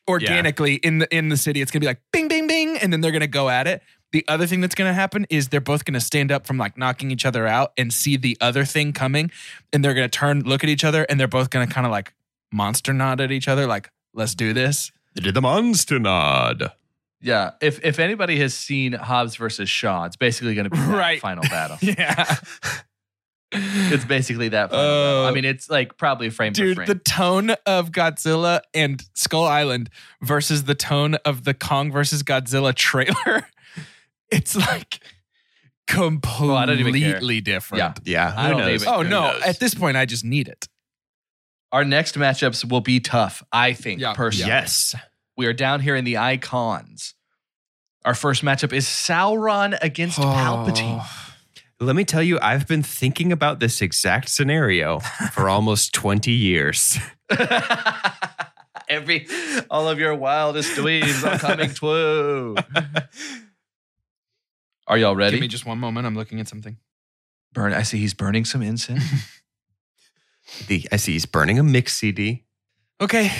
[0.08, 3.00] organically in the in the city, it's gonna be like bing, bing, bing, and then
[3.00, 3.82] they're gonna go at it.
[4.12, 7.10] The other thing that's gonna happen is they're both gonna stand up from like knocking
[7.10, 9.30] each other out and see the other thing coming,
[9.72, 12.12] and they're gonna turn, look at each other, and they're both gonna kind of like
[12.52, 14.90] monster nod at each other, like, let's do this.
[15.14, 16.72] They did the monster nod.
[17.20, 17.50] Yeah.
[17.60, 21.20] If if anybody has seen Hobbs versus Shaw, it's basically going to be that Right.
[21.20, 21.76] final battle.
[21.82, 22.36] Yeah.
[23.52, 24.72] It's basically that.
[24.72, 29.44] Uh, I mean, it's like probably frame Dude, for the tone of Godzilla and Skull
[29.44, 29.90] Island
[30.22, 33.48] versus the tone of the Kong versus Godzilla trailer,
[34.30, 35.00] it's like
[35.86, 36.92] completely I don't even
[37.42, 37.78] different.
[37.78, 37.94] Yeah.
[38.04, 38.34] Yeah.
[38.36, 38.82] I who don't knows?
[38.82, 39.32] even- Oh Who no!
[39.32, 39.42] knows?
[39.42, 40.66] At this point, I just need it.
[41.72, 44.12] Our next matchups will be tough, I think, Yeah.
[44.14, 44.48] personally.
[44.50, 44.94] Yes.
[45.36, 47.14] We are down here in the icons.
[48.04, 50.22] Our first matchup is Sauron against Oh.
[50.22, 51.04] Palpatine.
[51.82, 54.98] Let me tell you, I've been thinking about this exact scenario
[55.32, 56.98] for almost 20 years.
[58.88, 59.26] Every
[59.70, 62.56] all of your wildest dreams are coming true.
[64.90, 65.36] Are y'all ready?
[65.36, 66.04] Give me just one moment.
[66.04, 66.76] I'm looking at something.
[67.52, 67.72] Burn.
[67.72, 69.04] I see he's burning some incense.
[70.66, 72.42] The, I see he's burning a mix CD.
[73.00, 73.30] Okay.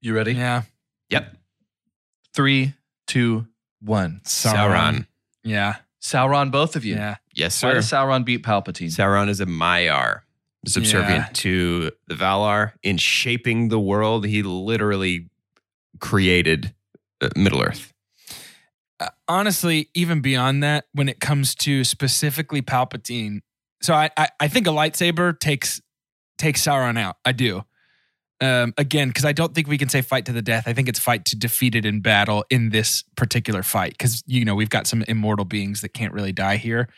[0.00, 0.32] You ready?
[0.32, 0.62] Yeah.
[1.10, 1.36] Yep.
[2.32, 2.72] Three,
[3.06, 3.46] two,
[3.82, 4.22] one.
[4.24, 5.06] Sauron.
[5.44, 5.76] Yeah.
[6.00, 6.94] Sauron, both of you.
[6.94, 7.16] Yeah.
[7.34, 7.68] Yes, sir.
[7.68, 8.86] Why does Sauron beat Palpatine?
[8.88, 10.20] Sauron is a Maiar,
[10.66, 11.28] subservient Yeah.
[11.34, 12.72] to the Valar.
[12.82, 15.28] In shaping the world, he literally
[16.00, 16.72] created
[17.20, 17.89] uh, Middle Earth.
[19.28, 23.40] Honestly, even beyond that, when it comes to specifically Palpatine,
[23.82, 25.80] so I, I, I think a lightsaber takes
[26.38, 27.16] takes Sauron out.
[27.24, 27.64] I do.
[28.42, 30.64] Um, again, because I don't think we can say fight to the death.
[30.66, 33.92] I think it's fight to defeat it in battle in this particular fight.
[33.92, 36.88] Because you know we've got some immortal beings that can't really die here,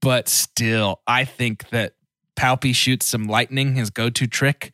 [0.00, 1.94] but still, I think that
[2.36, 4.72] Palpy shoots some lightning, his go-to trick,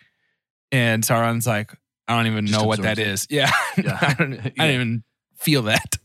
[0.72, 1.72] and Sauron's like,
[2.08, 3.26] I don't even Just know what that absorbs is.
[3.30, 3.98] Yeah, Yeah.
[4.00, 4.50] I, don't, I Yeah.
[4.66, 5.04] didn't even
[5.36, 5.96] feel that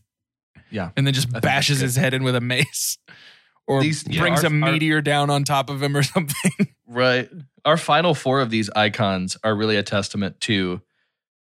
[0.70, 0.90] Yeah.
[0.96, 2.98] and then just think bashes his head in with a mace
[3.66, 6.52] or These- yeah, brings our- a our- meteor down on top of him or something.
[6.86, 7.28] Right.
[7.64, 10.80] Our final four of these icons are really a testament to,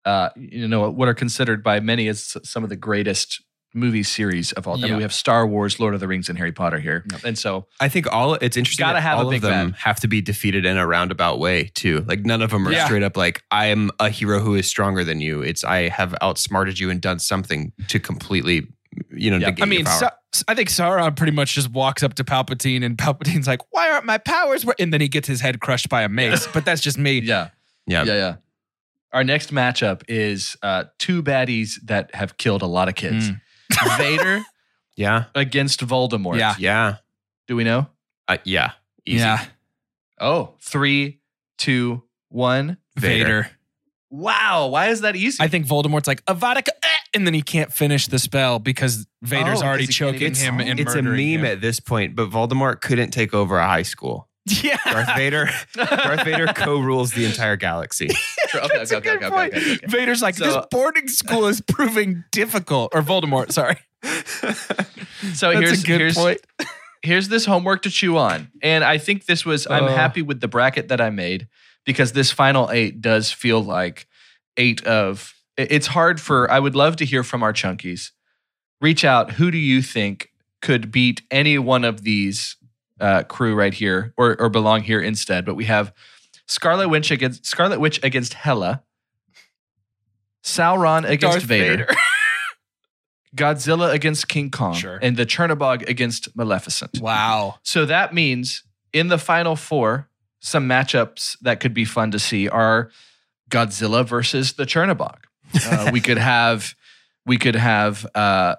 [0.05, 3.43] uh, you know, what are considered by many as some of the greatest
[3.73, 4.91] movie series of all time.
[4.91, 4.97] Yeah.
[4.97, 7.89] We have Star Wars, Lord of the Rings, and Harry Potter here, and so I
[7.89, 8.83] think all it's interesting.
[8.85, 9.79] Gotta that have a all big of them bad.
[9.79, 12.05] have to be defeated in a roundabout way too.
[12.09, 12.85] Like none of them are Yeah.
[12.87, 15.41] straight up like I am a hero who is stronger than you.
[15.43, 18.66] It's I have outsmarted you and done something to completely,
[19.13, 19.49] you know, Yeah.
[19.51, 20.11] negate I mean, your power.
[20.33, 23.91] Sa- I think Sauron pretty much just walks up to Palpatine, and Palpatine's like, "Why
[23.91, 26.47] aren't my powers?" wor-" And then he gets his head crushed by a mace.
[26.53, 27.19] but that's just me.
[27.25, 27.49] yeah,
[27.87, 28.05] yeah.
[28.05, 28.37] yeah, yeah.
[29.13, 33.41] Our next matchup is uh, two baddies that have killed a lot of kids: Mm.
[33.99, 34.43] Vader
[34.97, 36.39] yeah, against Voldemort.
[36.39, 36.55] Yeah.
[36.59, 36.97] yeah,
[37.49, 37.89] Do we know?
[38.29, 38.73] uh, yeah,
[39.07, 39.19] Easy.
[39.19, 39.45] Yeah,
[40.21, 41.21] Oh, three,
[41.59, 42.77] two, one.
[42.97, 43.25] Vader.
[43.25, 43.51] Vader.
[44.11, 44.69] Wow.
[44.69, 45.43] Why is that easy?
[45.43, 46.71] I think Voldemort's like Avada, Ke-"
[47.15, 50.31] and then he can't finish the spell because Vader's Oh, already 'cause he can't choking
[50.33, 51.45] even- him and It's a meme him.
[51.45, 54.29] at this point, but Voldemort couldn't take over a high school.
[54.63, 58.09] Yeah, Darth Vader, Darth Vader co-rules the entire galaxy.
[58.55, 59.53] okay, That's a good okay, point.
[59.55, 59.87] okay, okay, okay.
[59.87, 62.93] Vader's like, So- this boarding school is proving difficult.
[62.95, 63.77] Or Voldemort, sorry.
[64.03, 66.41] So That's here's a good here's point.
[67.03, 68.51] here's this homework to chew on.
[68.63, 69.89] And I think this was I'm Oh.
[69.95, 71.47] happy with the bracket that I made
[71.85, 74.07] because this final 8 does feel like
[74.57, 75.39] 8 of it-
[75.71, 78.11] it's hard for I would love to hear from our chunkies.
[78.81, 80.31] Reach out, who do you think
[80.63, 82.57] could beat any one of these
[83.01, 85.45] uh, crew right here or or belong here instead?
[85.45, 85.93] But we have
[86.47, 88.83] Scarlet Witch against Scarlet Witch against Hela.
[90.43, 91.77] Sauron against Darth Vader.
[91.87, 91.95] Vader.
[93.37, 94.99] Godzilla against King Kong, Sure.
[95.01, 96.99] and the Chernobog against Maleficent.
[97.01, 97.57] Wow.
[97.63, 100.09] So that means in the final four,
[100.41, 102.91] some matchups that could be fun to see are
[103.51, 105.19] Godzilla versus the Chernobog.
[105.66, 106.74] Uh, we could have
[107.26, 108.57] we could have uh,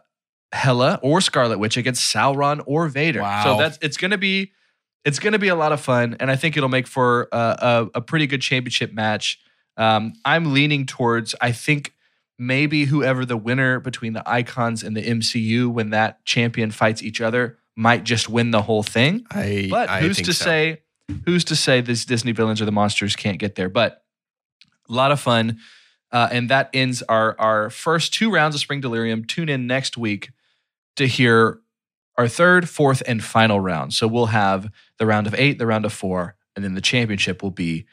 [0.51, 3.21] Hela or Scarlet Witch against Sauron or Vader.
[3.21, 3.43] Wow.
[3.43, 4.51] So that's it's gonna be
[5.05, 7.89] it's gonna be a lot of fun, and I think it'll make for a, a,
[7.95, 9.39] a pretty good championship match.
[9.77, 11.93] Um, I'm leaning towards I think
[12.37, 17.21] maybe whoever the winner between the icons and the MCU when that champion fights each
[17.21, 19.25] other might just win the whole thing.
[19.31, 20.45] I, But I who's to so.
[20.45, 20.81] say
[21.25, 23.69] who's to say these Disney villains or the monsters can't get there?
[23.69, 24.03] But
[24.89, 25.59] a lot of fun.
[26.11, 29.23] Uh, and that ends our our first two rounds of Spring Delirium.
[29.25, 30.31] Tune in next week
[30.97, 31.59] to hear
[32.17, 33.93] our third, fourth, and final round.
[33.93, 37.41] So we'll have the round of eight, the round of four, and then the championship
[37.41, 37.85] will be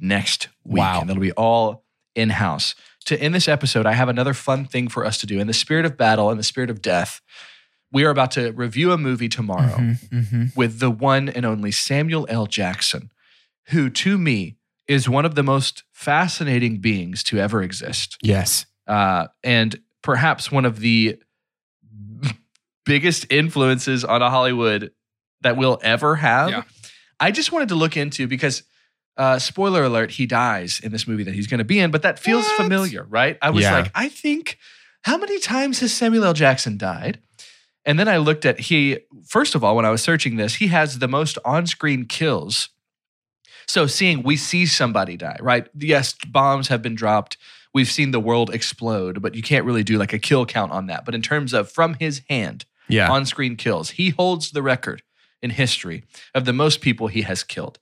[0.00, 0.78] next week.
[0.78, 1.00] Wow.
[1.00, 2.74] And that'll be all in house.
[3.06, 5.40] To end this episode, I have another fun thing for us to do.
[5.40, 7.20] In the spirit of battle, in the spirit of death,
[7.92, 10.56] we are about to review a movie tomorrow Mhm, mhm.
[10.56, 12.46] with the one and only Samuel L.
[12.46, 13.10] Jackson,
[13.66, 14.56] who to me
[14.88, 18.18] is one of the most fascinating beings to ever exist.
[18.22, 18.66] Yes.
[18.86, 21.18] Uh, and perhaps one of the
[22.84, 24.92] biggest influences on a Hollywood
[25.40, 26.50] that we'll ever have.
[26.50, 26.62] Yeah.
[27.18, 28.62] I just wanted to look into because
[29.16, 32.02] uh, spoiler alert, he dies in this movie that he's going to be in, but
[32.02, 32.56] that feels What?
[32.56, 33.38] familiar, right?
[33.40, 33.72] I was Yeah.
[33.78, 34.58] like, I think,
[35.02, 36.32] how many times has Samuel L.
[36.34, 37.20] Jackson died?
[37.86, 40.68] And then I looked at he, first of all, when I was searching this, he
[40.68, 42.70] has the most on screen kills.
[43.66, 45.66] So seeing we see somebody die, right?
[45.78, 47.36] Yes, bombs have been dropped.
[47.72, 50.86] We've seen the world explode, but you can't really do like a kill count on
[50.86, 51.04] that.
[51.04, 53.10] But in terms of from his hand, Yeah.
[53.10, 53.90] on screen kills.
[53.90, 55.02] He holds the record
[55.42, 56.04] in history
[56.34, 57.78] of the most people he has killed.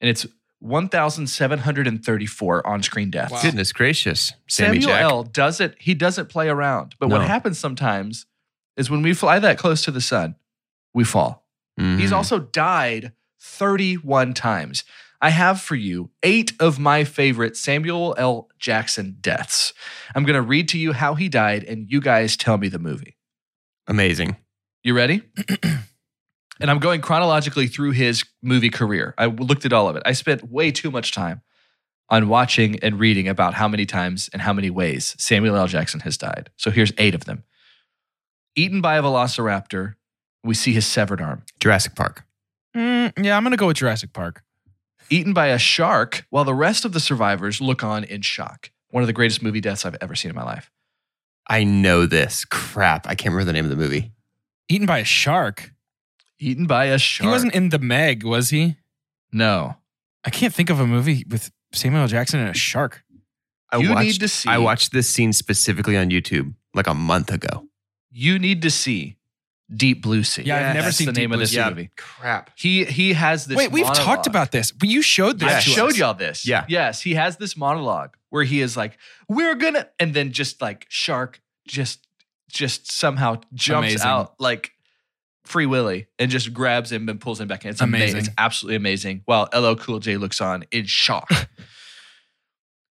[0.00, 0.26] And it's
[0.60, 3.32] 1,734 on screen deaths.
[3.32, 3.42] Wow.
[3.42, 4.32] Goodness gracious.
[4.48, 5.02] Sammy Samuel Jack.
[5.02, 5.22] L.
[5.24, 6.94] doesn't, he doesn't play around.
[6.98, 8.26] But what happens sometimes
[8.76, 10.36] is when we fly that close to the sun,
[10.94, 11.44] we fall.
[11.76, 12.12] He's Mhm.
[12.12, 14.82] also died 31 times.
[15.20, 18.48] I have for you eight of my favorite Samuel L.
[18.58, 19.72] Jackson deaths.
[20.14, 22.78] I'm going to read to you how he died, and you guys tell me the
[22.78, 23.16] movie.
[23.86, 24.36] amazing.
[24.84, 25.22] You ready?
[26.60, 29.12] and I'm going chronologically through his movie career.
[29.18, 30.02] I looked at all of it.
[30.06, 31.42] I spent way too much time
[32.08, 35.66] on watching and reading about how many times and how many ways Samuel L.
[35.66, 36.50] Jackson has died.
[36.56, 37.42] So here's eight of them.
[38.54, 39.94] Eaten by a velociraptor,
[40.44, 41.42] we see his severed arm.
[41.60, 42.24] Jurassic Park.
[42.76, 44.42] Mm, yeah, I'm gonna go with Jurassic Park.
[45.10, 48.70] Eaten by a shark while the rest of the survivors look on in shock.
[48.90, 50.70] One of the greatest movie deaths I've ever seen in my life.
[51.46, 52.44] I know this.
[52.44, 53.06] Crap.
[53.06, 54.12] I can't remember the name of the movie.
[54.68, 55.72] Eaten by a shark.
[56.38, 57.26] Eaten by a shark.
[57.26, 58.76] He wasn't in the Meg, was he?
[59.32, 59.76] No.
[60.24, 62.08] I can't think of a movie with Samuel L.
[62.08, 63.02] Jackson and a shark.
[63.70, 66.94] I You watched, need to see- I watched this scene specifically on YouTube like a
[66.94, 67.66] month ago.
[68.10, 69.16] You need to see
[69.74, 70.42] Deep Blue Sea.
[70.42, 71.64] Yeah, I've never That's seen the Deep name Blue of this Sea.
[71.68, 71.90] movie.
[71.96, 72.50] Crap.
[72.56, 73.56] He he has this.
[73.56, 74.26] Wait, we've talked monologue.
[74.26, 75.98] about this, but you showed this I to showed us.
[75.98, 76.46] y'all this.
[76.46, 76.64] Yeah.
[76.68, 78.96] Yes, he has this monologue where he is like,
[79.28, 82.06] "We're gonna," and then just like shark, just
[82.50, 84.06] just somehow jumps Amazing.
[84.08, 84.72] out like
[85.44, 87.70] Free Willy and just grabs him and pulls him back in.
[87.70, 88.10] It's amazing.
[88.14, 88.18] Amazing.
[88.20, 89.22] It's absolutely amazing.
[89.26, 91.30] While LL Cool J looks on in shock.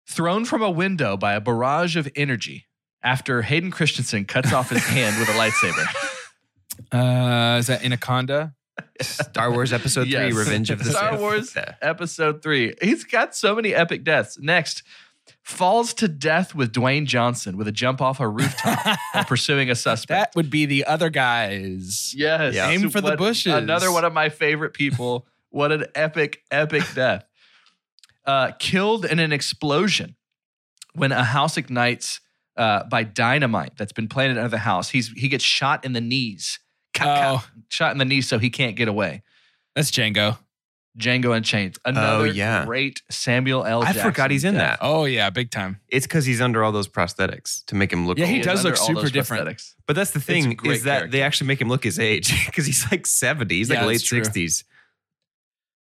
[0.10, 2.68] Thrown from a window by a barrage of energy
[3.02, 5.86] after Hayden Christensen cuts off his hand with a lightsaber.
[6.92, 8.54] Uh, is that Anaconda?
[9.02, 10.32] Star Wars Episode Yes.
[10.34, 11.20] 3 Revenge of the Star Sith.
[11.22, 12.74] Wars episode three.
[12.82, 14.38] He's got so many epic deaths.
[14.40, 14.84] Next,
[15.44, 19.76] falls to death with Dwayne Johnson with a jump off a rooftop while pursuing a
[19.76, 20.34] suspect.
[20.34, 22.14] That would be the other guys.
[22.18, 22.70] yes, Yeah.
[22.70, 23.54] Aim for the What- bushes.
[23.54, 25.26] Another one of my favorite people.
[25.50, 27.24] what an epic, epic death.
[28.26, 30.16] Uh, killed in an explosion
[30.96, 32.20] when a house ignites
[32.58, 34.90] uh, by dynamite that's been planted under the house.
[34.90, 36.60] He's he gets shot in the knees.
[36.96, 39.22] Ka- ka- Oh, Shot in the knee so he can't get away.
[39.76, 40.38] that's Django.
[40.98, 41.78] Django Unchained.
[41.84, 42.64] Another yeah.
[42.64, 43.82] great Samuel L.
[43.84, 44.80] I Jackson forgot he's in death.
[44.80, 44.86] that.
[44.86, 45.82] Oh yeah, big time.
[45.90, 48.40] It's because he's under all those prosthetics to make him look Yeah, he old.
[48.40, 49.46] is does look super different.
[49.46, 49.74] prosthetics.
[49.88, 51.12] But that's the thing great is that character.
[51.12, 53.54] they actually make him look his age because he's like 70.
[53.54, 54.64] He's like late 60s.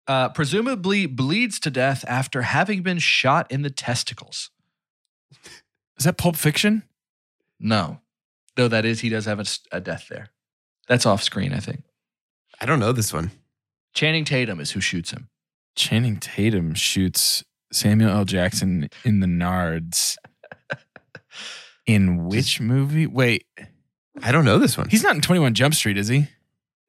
[0.07, 4.49] Uh, presumably bleeds to death after having been shot in the testicles.
[5.97, 6.84] Is that Pulp Fiction?
[7.59, 7.99] No,
[8.55, 10.30] though that is he does have a death there.
[10.92, 11.84] That's off screen, I think.
[12.60, 13.32] I don't know this one.
[13.94, 15.30] Channing Tatum is who shoots him.
[15.78, 18.26] Channing Tatum shoots Samuel L.
[18.26, 20.18] Jackson in the Nards.
[21.88, 23.08] In which movie?
[23.08, 23.46] Wait,
[24.22, 24.89] I don't know this one.
[24.89, 26.28] he's not in 21 Jump Street, is he?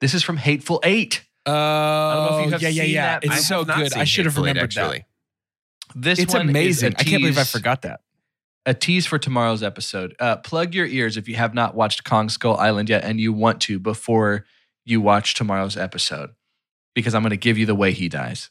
[0.01, 1.25] This is from Hateful Eight.
[1.47, 3.07] Oh, know if you have yeah, yeah, seen yeah.
[3.21, 3.25] that.
[3.25, 3.93] It's I so not good.
[3.93, 4.81] seen I should have Hateful Eight, remembered that.
[4.85, 5.05] actually.
[5.95, 6.93] This It's one is amazing.
[6.95, 8.01] a I can't believe I tease- forgot that.
[8.67, 10.15] A tease for tomorrow's episode.
[10.21, 13.33] Uh, plug your ears if you have not watched Kong Skull Island yet and you
[13.33, 14.45] want to before
[14.85, 16.31] you watch tomorrow's episode,
[16.95, 18.51] because I'm going to give you the way he dies.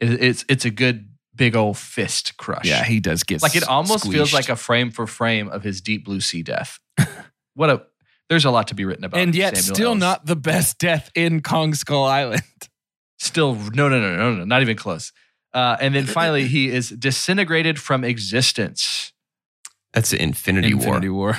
[0.00, 2.64] It- it's it's a good big old fist crush.
[2.66, 5.80] Yeah, he does get like it almost feels like a frame for frame of his
[5.80, 6.78] Deep Blue Sea death.
[7.54, 7.82] what a
[8.28, 11.10] there's a lot to be written about, and yet Samuel still not the best death
[11.14, 12.42] in Kong Skull Island.
[13.20, 15.10] Still, no, no, no, no, no, not even close.
[15.52, 19.12] Uh, and then finally, he is disintegrated from existence.
[19.98, 21.30] That's the Infinity, Infinity War.
[21.30, 21.38] War.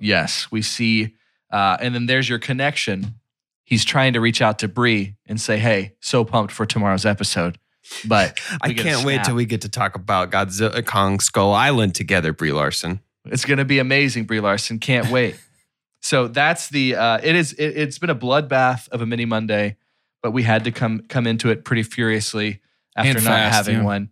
[0.00, 1.14] Yes, we see.
[1.50, 3.16] Uh, and then there's your connection.
[3.64, 7.58] He's trying to reach out to Brie and say, "Hey, so pumped for tomorrow's episode."
[8.08, 11.20] But I we get a can't wait till we get to talk about Godzilla Kong
[11.20, 13.00] Skull Island together, Brie Larson.
[13.26, 14.78] It's going to be amazing, Brie Larson.
[14.78, 15.36] Can't wait.
[16.00, 16.96] so that's the.
[16.96, 17.52] Uh, it is.
[17.52, 19.76] It, it's been a bloodbath of a mini Monday,
[20.22, 22.62] but we had to come come into it pretty furiously
[22.96, 23.84] after And not fast, having yeah.
[23.84, 24.10] one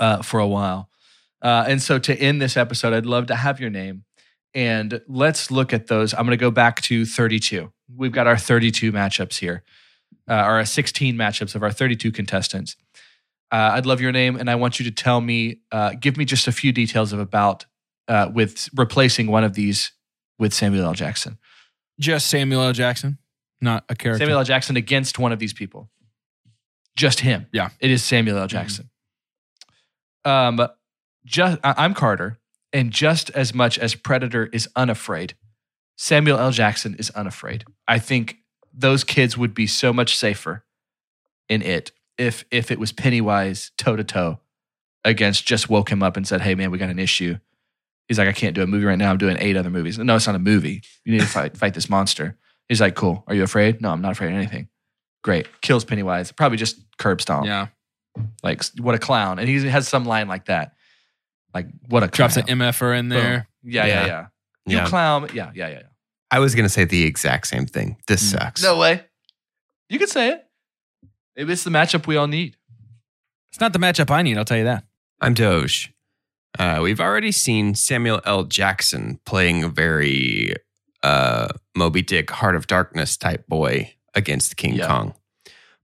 [0.00, 0.88] uh, for a while.
[1.46, 4.02] Uh, and so to end this episode, I'd love to have your name,
[4.52, 6.12] and let's look at those.
[6.12, 7.72] I'm going to go back to 32.
[7.94, 9.62] We've got our 32 matchups here,
[10.28, 12.74] uh, our 16 matchups of our 32 contestants.
[13.52, 16.24] Uh, I'd love your name, and I want you to tell me, uh, give me
[16.24, 17.64] just a few details of about
[18.08, 19.92] uh, with replacing one of these
[20.40, 20.94] with Samuel L.
[20.94, 21.38] Jackson.
[22.00, 22.72] Just Samuel L.
[22.72, 23.18] Jackson,
[23.60, 24.24] not a character.
[24.24, 24.44] Samuel L.
[24.44, 25.90] Jackson against one of these people.
[26.96, 27.46] Just him.
[27.52, 27.68] Yeah.
[27.78, 28.48] It is Samuel L.
[28.48, 28.90] Jackson.
[30.24, 30.66] Um,
[31.26, 32.38] just I'm Carter,
[32.72, 35.34] and just as much as Predator is unafraid,
[35.96, 36.50] Samuel L.
[36.52, 37.64] Jackson is unafraid.
[37.86, 38.36] I think
[38.72, 40.64] those kids would be so much safer
[41.48, 44.40] in it if if it was Pennywise toe to toe
[45.04, 47.36] against just woke him up and said, "Hey man, we got an issue."
[48.08, 49.10] He's like, "I can't do a movie right now.
[49.10, 50.82] I'm doing eight other movies." No, it's not a movie.
[51.04, 52.38] You need to fight fight this monster.
[52.68, 53.24] He's like, "Cool.
[53.26, 54.68] Are you afraid?" No, I'm not afraid of anything.
[55.24, 55.48] Great.
[55.60, 56.30] Kills Pennywise.
[56.30, 57.46] Probably just curb stomp.
[57.46, 57.66] yeah,
[58.44, 59.40] Like, what a clown.
[59.40, 60.75] And he has some line like that.
[61.56, 62.46] Like, what a drops clown.
[62.48, 63.18] an MFR in Boom.
[63.18, 63.48] there.
[63.62, 64.06] Yeah, yeah, Yeah.
[64.06, 64.26] yeah.
[64.66, 64.86] You Yeah.
[64.88, 65.28] clown.
[65.32, 65.74] Yeah, yeah, yeah.
[65.74, 65.82] yeah.
[66.30, 67.96] I was gonna say the exact same thing.
[68.08, 68.38] This Mm.
[68.38, 68.62] sucks.
[68.62, 69.04] No way.
[69.88, 70.44] You could say it.
[71.36, 72.56] Maybe it's the matchup we all need.
[73.50, 74.84] It's not the matchup I need, I'll tell you that.
[75.20, 75.92] I'm Doge.
[76.58, 78.44] Uh, we've already seen Samuel L.
[78.44, 80.54] Jackson playing a very
[81.02, 84.88] uh, Moby Dick, Heart of Darkness type boy against King Yeah.
[84.88, 85.14] Kong.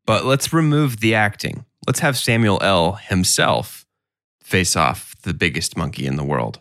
[0.04, 1.64] But let's remove the acting.
[1.86, 2.94] Let's have Samuel L.
[2.94, 3.81] himself
[4.52, 6.60] face off the biggest monkey in the world.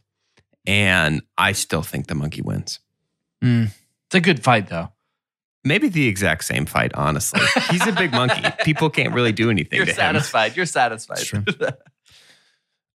[0.66, 2.80] And I still think the monkey wins.
[3.44, 3.66] Mm.
[4.06, 4.94] It's a good fight, though.
[5.66, 7.42] Maybe the exact same fight, honestly.
[7.70, 8.44] He's a big monkey.
[8.64, 9.98] People can't really do anything You're to him.
[9.98, 10.56] satisfied.
[10.56, 11.20] You're satisfied.
[11.20, 11.44] True.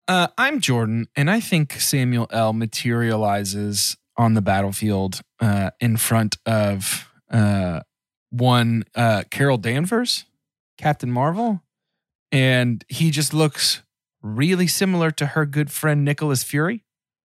[0.08, 2.52] Uh, I'm Jordan, and I think Samuel L.
[2.52, 7.80] materializes on the battlefield uh, in front of uh,
[8.30, 10.24] one uh, Carol Danvers,
[10.78, 11.60] Captain Marvel,
[12.30, 13.82] and he just looks
[14.34, 16.84] really similar to her good friend Nicholas Fury,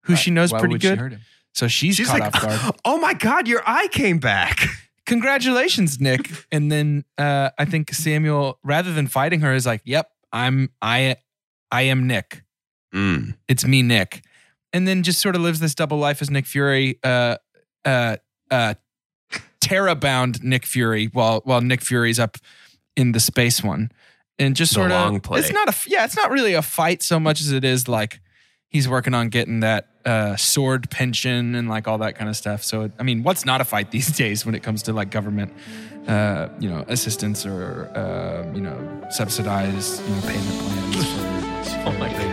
[0.03, 0.99] who she knows Why pretty she good.
[0.99, 1.21] him?
[1.53, 2.75] so she's, She's caught like, off guard.
[2.85, 4.59] oh my God, your eye came back.
[5.05, 6.29] Congratulations, Nick.
[6.51, 11.17] and then uh, I think Samuel, rather than fighting her, is like, "Yep, I'm I,
[11.71, 12.43] I am Nick."
[12.93, 13.35] Mm.
[13.47, 14.23] it's me, Nick.
[14.71, 17.37] And then just sort of lives this double life as Nick Fury, uh,
[17.85, 18.17] uh,
[18.51, 18.75] uh,
[19.59, 22.37] Terra bound Nick Fury while while Nick Fury's up
[22.95, 23.91] in the space one,
[24.39, 27.19] and just The sort of it's not a yeah, it's not really a fight so
[27.19, 28.19] much as it is like
[28.69, 32.63] he's working on getting that uh, sword pension and like all that kind of stuff.
[32.63, 35.53] So I mean, what's not a fight these days when it comes to like government,
[36.07, 41.33] uh, you know, assistance or uh, you know, subsidized you know payment plans for
[41.85, 42.32] Oh my.